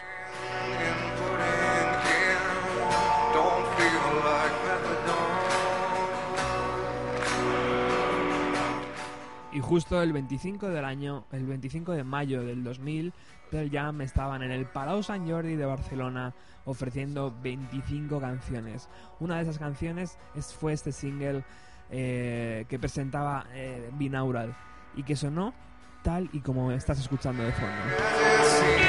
Y 9.58 9.60
justo 9.60 10.00
el 10.04 10.14
25 10.14 10.70
del 10.70 10.86
año, 10.86 11.26
el 11.32 11.48
25 11.48 11.94
de 11.94 12.04
mayo 12.04 12.44
del 12.44 12.64
2000, 12.64 13.12
Pearl 13.50 13.72
Jam 13.72 14.02
estaban 14.02 14.44
en 14.44 14.52
el 14.52 14.68
Palau 14.68 15.02
Sant 15.02 15.28
Jordi 15.28 15.56
de 15.56 15.66
Barcelona 15.66 16.32
ofreciendo 16.66 17.34
25 17.42 18.20
canciones. 18.22 18.88
Una 19.20 19.38
de 19.38 19.42
esas 19.42 19.58
canciones 19.58 20.20
es- 20.36 20.54
fue 20.54 20.74
este 20.74 20.92
single 20.92 21.44
eh, 21.90 22.66
que 22.70 22.78
presentaba 22.78 23.48
eh, 23.54 23.90
Binaural 23.94 24.54
y 24.96 25.02
que 25.02 25.16
sonó 25.16 25.56
tal 26.04 26.30
y 26.34 26.42
como 26.42 26.72
estás 26.72 27.00
escuchando 27.00 27.42
de 27.42 27.52
fondo. 27.54 28.88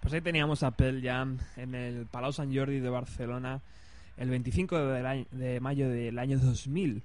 Pues 0.00 0.14
ahí 0.14 0.20
teníamos 0.20 0.62
a 0.62 0.70
Pearl 0.70 1.02
Jam 1.02 1.38
en 1.56 1.74
el 1.74 2.06
Palau 2.06 2.32
Sant 2.32 2.54
Jordi 2.54 2.80
de 2.80 2.88
Barcelona 2.88 3.60
el 4.16 4.30
25 4.30 4.78
del 4.78 5.06
año- 5.06 5.26
de 5.32 5.60
mayo 5.60 5.88
del 5.88 6.18
año 6.18 6.38
2000. 6.38 7.02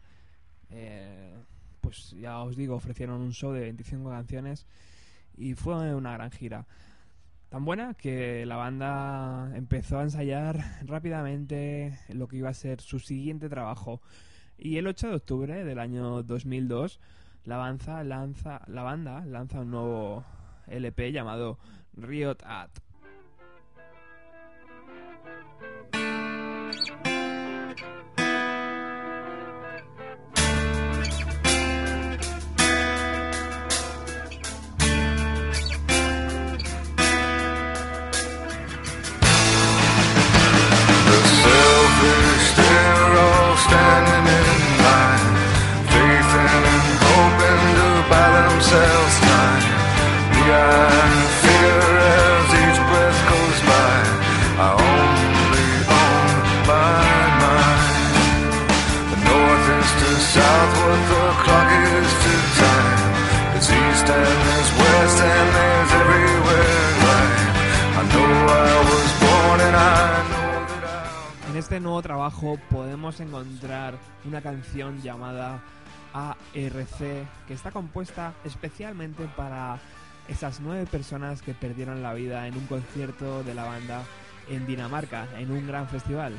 Eh, 0.71 1.33
pues 1.81 2.11
ya 2.11 2.39
os 2.39 2.55
digo, 2.55 2.75
ofrecieron 2.75 3.21
un 3.21 3.33
show 3.33 3.51
de 3.51 3.59
25 3.61 4.09
canciones 4.09 4.65
y 5.37 5.53
fue 5.55 5.75
una 5.93 6.13
gran 6.13 6.31
gira. 6.31 6.65
Tan 7.49 7.65
buena 7.65 7.93
que 7.93 8.45
la 8.45 8.55
banda 8.55 9.51
empezó 9.55 9.99
a 9.99 10.03
ensayar 10.03 10.59
rápidamente 10.85 11.99
lo 12.09 12.27
que 12.27 12.37
iba 12.37 12.49
a 12.49 12.53
ser 12.53 12.81
su 12.81 12.99
siguiente 12.99 13.49
trabajo. 13.49 14.01
Y 14.57 14.77
el 14.77 14.87
8 14.87 15.09
de 15.09 15.15
octubre 15.15 15.63
del 15.63 15.79
año 15.79 16.23
2002, 16.23 16.99
la, 17.45 17.57
banza 17.57 18.03
lanza, 18.03 18.61
la 18.67 18.83
banda 18.83 19.25
lanza 19.25 19.61
un 19.61 19.71
nuevo 19.71 20.23
LP 20.67 21.11
llamado 21.11 21.59
Riot 21.93 22.37
At. 22.45 22.69
Este 71.73 71.81
nuevo 71.81 72.03
trabajo 72.03 72.59
podemos 72.69 73.19
encontrar 73.19 73.95
una 74.25 74.41
canción 74.41 75.01
llamada 75.01 75.59
ARC 76.13 76.99
que 77.47 77.53
está 77.55 77.71
compuesta 77.71 78.35
especialmente 78.45 79.27
para 79.35 79.79
esas 80.27 80.59
nueve 80.59 80.85
personas 80.85 81.41
que 81.41 81.55
perdieron 81.55 82.03
la 82.03 82.13
vida 82.13 82.47
en 82.47 82.55
un 82.57 82.67
concierto 82.67 83.41
de 83.41 83.55
la 83.55 83.63
banda 83.63 84.03
en 84.51 84.67
Dinamarca, 84.67 85.27
en 85.35 85.49
un 85.49 85.65
gran 85.65 85.89
festival. 85.89 86.33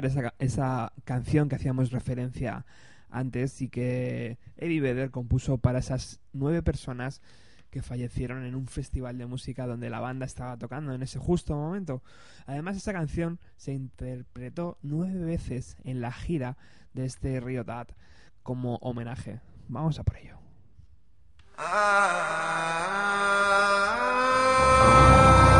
Esa, 0.00 0.22
ca- 0.22 0.34
esa 0.38 0.92
canción 1.04 1.48
que 1.48 1.56
hacíamos 1.56 1.90
referencia 1.92 2.64
antes 3.10 3.60
y 3.60 3.68
que 3.68 4.38
Eddie 4.56 4.80
Vedder 4.80 5.10
compuso 5.10 5.58
para 5.58 5.78
esas 5.80 6.20
nueve 6.32 6.62
personas 6.62 7.20
que 7.70 7.82
fallecieron 7.82 8.44
en 8.44 8.54
un 8.54 8.66
festival 8.66 9.16
de 9.18 9.26
música 9.26 9.66
donde 9.66 9.88
la 9.90 10.00
banda 10.00 10.26
estaba 10.26 10.56
tocando 10.58 10.92
en 10.94 11.02
ese 11.02 11.18
justo 11.18 11.54
momento. 11.56 12.02
Además, 12.46 12.76
esa 12.76 12.92
canción 12.92 13.38
se 13.56 13.72
interpretó 13.72 14.78
nueve 14.82 15.24
veces 15.24 15.76
en 15.84 16.00
la 16.00 16.12
gira 16.12 16.56
de 16.92 17.06
este 17.06 17.40
Rio 17.40 17.64
Dad 17.64 17.88
como 18.42 18.76
homenaje. 18.76 19.40
Vamos 19.68 19.98
a 19.98 20.04
por 20.04 20.16
ello. 20.18 20.38
En 25.46 25.51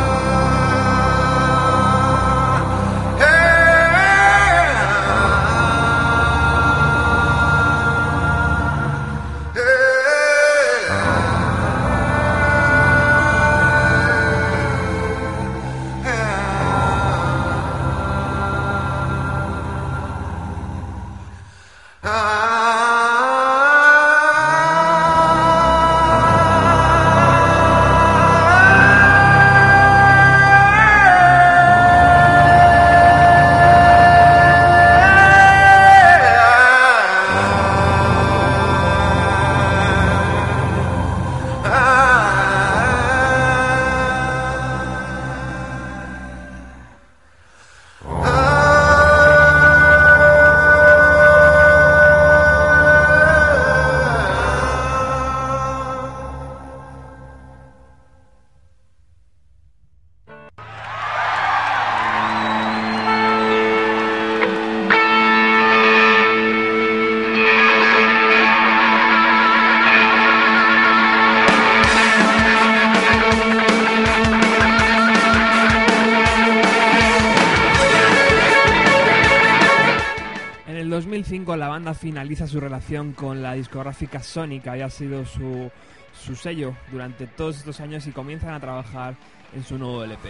banda 81.72 81.94
finaliza 81.94 82.46
su 82.46 82.60
relación 82.60 83.14
con 83.14 83.42
la 83.42 83.54
discográfica 83.54 84.22
Sony, 84.22 84.60
que 84.62 84.68
había 84.68 84.90
sido 84.90 85.24
su, 85.24 85.70
su 86.12 86.36
sello 86.36 86.76
durante 86.90 87.26
todos 87.26 87.56
estos 87.56 87.80
años 87.80 88.06
y 88.06 88.12
comienzan 88.12 88.52
a 88.52 88.60
trabajar 88.60 89.14
en 89.54 89.64
su 89.64 89.78
nuevo 89.78 90.04
LP. 90.04 90.28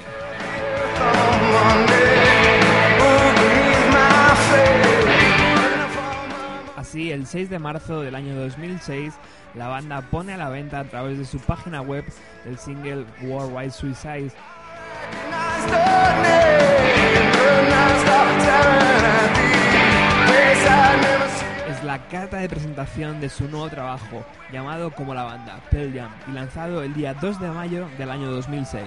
Así, 6.76 7.10
el 7.10 7.26
6 7.26 7.50
de 7.50 7.58
marzo 7.58 8.02
del 8.02 8.14
año 8.14 8.36
2006, 8.36 9.12
la 9.56 9.66
banda 9.66 10.00
pone 10.00 10.34
a 10.34 10.36
la 10.36 10.48
venta 10.48 10.78
a 10.78 10.84
través 10.84 11.18
de 11.18 11.24
su 11.24 11.40
página 11.40 11.82
web 11.82 12.04
el 12.46 12.56
single 12.56 13.04
Worldwide 13.22 13.72
Suicide, 13.72 14.30
la 21.92 22.08
carta 22.08 22.38
de 22.38 22.48
presentación 22.48 23.20
de 23.20 23.28
su 23.28 23.46
nuevo 23.48 23.68
trabajo, 23.68 24.24
llamado 24.50 24.90
como 24.92 25.12
la 25.12 25.24
banda, 25.24 25.60
Pearl 25.70 25.92
Jam, 25.92 26.10
y 26.26 26.32
lanzado 26.32 26.82
el 26.82 26.94
día 26.94 27.12
2 27.12 27.38
de 27.38 27.48
mayo 27.48 27.86
del 27.98 28.10
año 28.10 28.30
2006. 28.30 28.82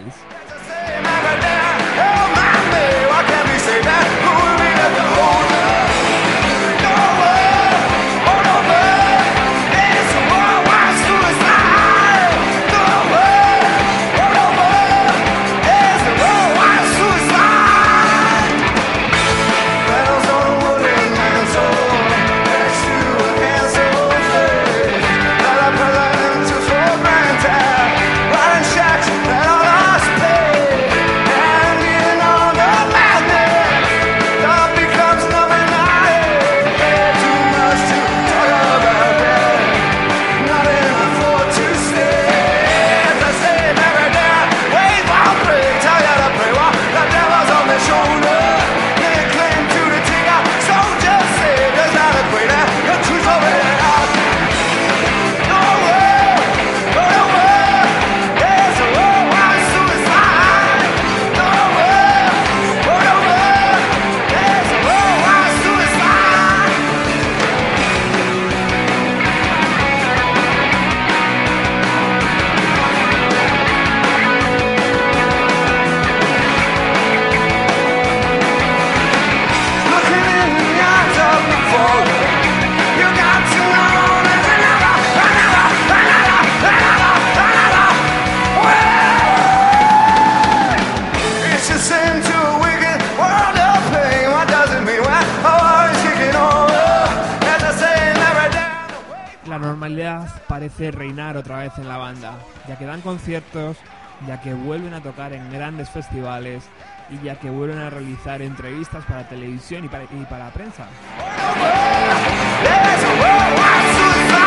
A 113.03 113.12
worldwide 113.20 113.89
suicide. 113.95 114.45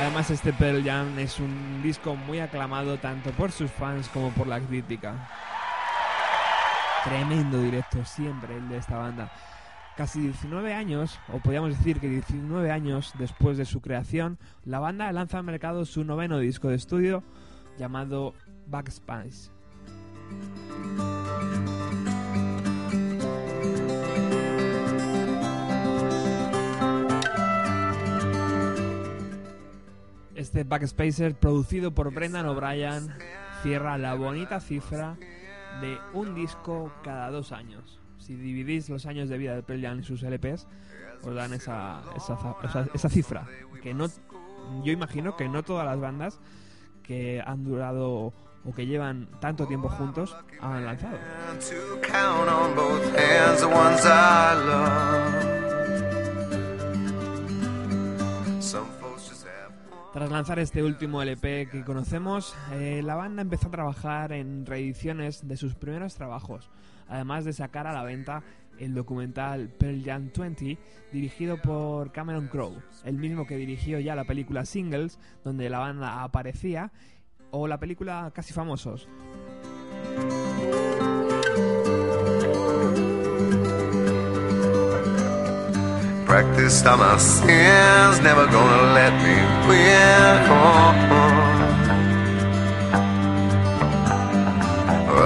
Además 0.00 0.30
este 0.30 0.52
Pearl 0.52 0.84
Jam 0.84 1.18
es 1.18 1.40
un 1.40 1.82
disco 1.82 2.14
muy 2.14 2.38
aclamado 2.38 2.98
tanto 2.98 3.30
por 3.32 3.50
sus 3.50 3.70
fans 3.70 4.08
como 4.08 4.30
por 4.30 4.46
la 4.46 4.60
crítica. 4.60 5.28
Tremendo 7.04 7.60
directo 7.60 8.02
siempre 8.06 8.56
el 8.56 8.66
de 8.70 8.78
esta 8.78 8.96
banda. 8.96 9.30
Casi 9.94 10.20
19 10.20 10.72
años, 10.72 11.20
o 11.30 11.38
podríamos 11.38 11.76
decir 11.76 12.00
que 12.00 12.08
19 12.08 12.70
años 12.70 13.12
después 13.18 13.58
de 13.58 13.66
su 13.66 13.82
creación, 13.82 14.38
la 14.64 14.78
banda 14.78 15.12
lanza 15.12 15.36
al 15.36 15.44
mercado 15.44 15.84
su 15.84 16.02
noveno 16.02 16.38
disco 16.38 16.68
de 16.68 16.76
estudio 16.76 17.22
llamado 17.78 18.32
Backspace. 18.66 19.50
Este 30.34 30.64
Backspacer, 30.64 31.34
producido 31.34 31.92
por 31.92 32.14
Brendan 32.14 32.46
O'Brien, 32.46 33.12
cierra 33.62 33.98
la 33.98 34.14
bonita 34.14 34.58
cifra 34.60 35.18
de 35.80 35.98
un 36.12 36.34
disco 36.34 36.92
cada 37.02 37.30
dos 37.30 37.52
años. 37.52 38.00
Si 38.18 38.34
dividís 38.34 38.88
los 38.88 39.06
años 39.06 39.28
de 39.28 39.38
vida 39.38 39.54
de 39.54 39.62
Pearl 39.62 39.84
en 39.84 40.02
sus 40.02 40.22
LPs, 40.22 40.66
os 41.22 41.34
dan 41.34 41.52
esa, 41.52 42.02
esa, 42.16 42.38
esa- 42.62 42.86
esa 42.94 43.08
cifra. 43.08 43.46
Que 43.82 43.92
no, 43.94 44.06
yo 44.82 44.92
imagino 44.92 45.36
que 45.36 45.48
no 45.48 45.62
todas 45.62 45.84
las 45.86 46.00
bandas 46.00 46.40
que 47.02 47.42
han 47.46 47.64
durado 47.64 48.32
o 48.66 48.72
que 48.74 48.86
llevan 48.86 49.28
tanto 49.40 49.66
tiempo 49.66 49.90
juntos 49.90 50.34
han 50.60 50.86
lanzado. 50.86 51.18
Tras 60.14 60.30
lanzar 60.30 60.60
este 60.60 60.80
último 60.84 61.22
LP 61.22 61.66
que 61.66 61.84
conocemos, 61.84 62.54
eh, 62.70 63.02
la 63.02 63.16
banda 63.16 63.42
empezó 63.42 63.66
a 63.66 63.72
trabajar 63.72 64.30
en 64.30 64.64
reediciones 64.64 65.48
de 65.48 65.56
sus 65.56 65.74
primeros 65.74 66.14
trabajos, 66.14 66.70
además 67.08 67.44
de 67.44 67.52
sacar 67.52 67.88
a 67.88 67.92
la 67.92 68.04
venta 68.04 68.44
el 68.78 68.94
documental 68.94 69.70
Pearl 69.70 70.04
Jam 70.04 70.30
20, 70.32 70.78
dirigido 71.10 71.60
por 71.60 72.12
Cameron 72.12 72.46
Crowe, 72.46 72.80
el 73.02 73.16
mismo 73.16 73.44
que 73.44 73.56
dirigió 73.56 73.98
ya 73.98 74.14
la 74.14 74.22
película 74.22 74.64
Singles, 74.64 75.18
donde 75.42 75.68
la 75.68 75.80
banda 75.80 76.22
aparecía, 76.22 76.92
o 77.50 77.66
la 77.66 77.80
película 77.80 78.30
Casi 78.32 78.52
Famosos. 78.52 79.08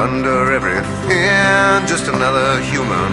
Under 0.05 0.53
everything, 0.53 1.87
just 1.89 2.09
another 2.09 2.61
human 2.71 3.13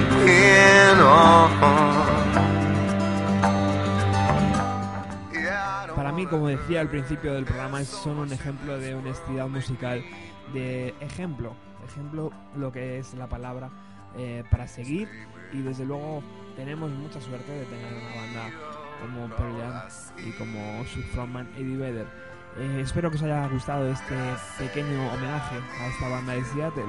Para 5.96 6.12
mí, 6.12 6.26
como 6.26 6.50
decía 6.50 6.82
al 6.82 6.90
principio 6.90 7.34
del 7.34 7.46
programa, 7.46 7.86
son 7.86 8.18
un 8.18 8.34
ejemplo 8.34 8.78
de 8.78 8.94
honestidad 8.94 9.48
musical, 9.48 10.04
de 10.54 10.94
ejemplo, 11.00 11.54
ejemplo 11.88 12.34
lo 12.58 12.74
que 12.74 13.00
es 13.00 13.14
la 13.14 13.28
palabra 13.28 13.70
eh, 14.18 14.44
para 14.52 14.68
seguir 14.68 15.08
y 15.54 15.62
desde 15.62 15.86
luego 15.86 16.22
tenemos 16.56 16.90
mucha 16.92 17.20
suerte 17.22 17.52
de 17.52 17.66
tener 17.66 17.94
una 17.94 18.16
banda 18.16 18.50
como 19.02 19.28
Pearl 19.36 19.60
Jam 19.60 19.82
y 20.18 20.32
como 20.32 20.84
su 20.86 21.04
frontman 21.14 21.48
Eddie 21.56 21.78
Vedder. 21.78 22.08
Eh, 22.58 22.80
espero 22.82 23.10
que 23.10 23.18
os 23.18 23.24
haya 23.24 23.46
gustado 23.48 23.92
este 23.92 24.16
pequeño 24.58 25.12
homenaje 25.12 25.58
a 25.80 25.88
esta 25.88 26.08
banda 26.08 26.32
de 26.34 26.46
Seattle. 26.46 26.86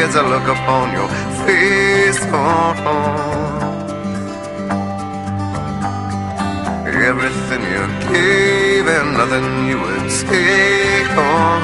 As 0.00 0.14
I 0.16 0.22
look 0.34 0.46
upon 0.56 0.92
your 0.92 1.08
face. 1.44 2.20
Oh, 2.30 2.74
Everything 7.10 7.62
you 7.74 7.84
gave 8.12 8.86
and 8.86 9.08
nothing 9.18 9.48
you 9.68 9.76
would 9.80 10.06
take. 10.28 11.10
Oh, 11.16 11.58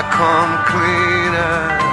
I 0.00 0.04
come 0.18 0.54
cleaner. 0.70 1.90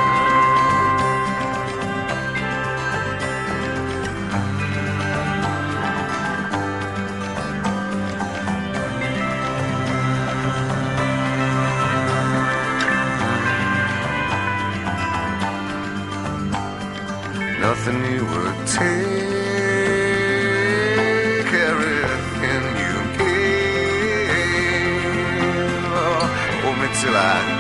Nothing 17.60 18.00
you 18.06 18.27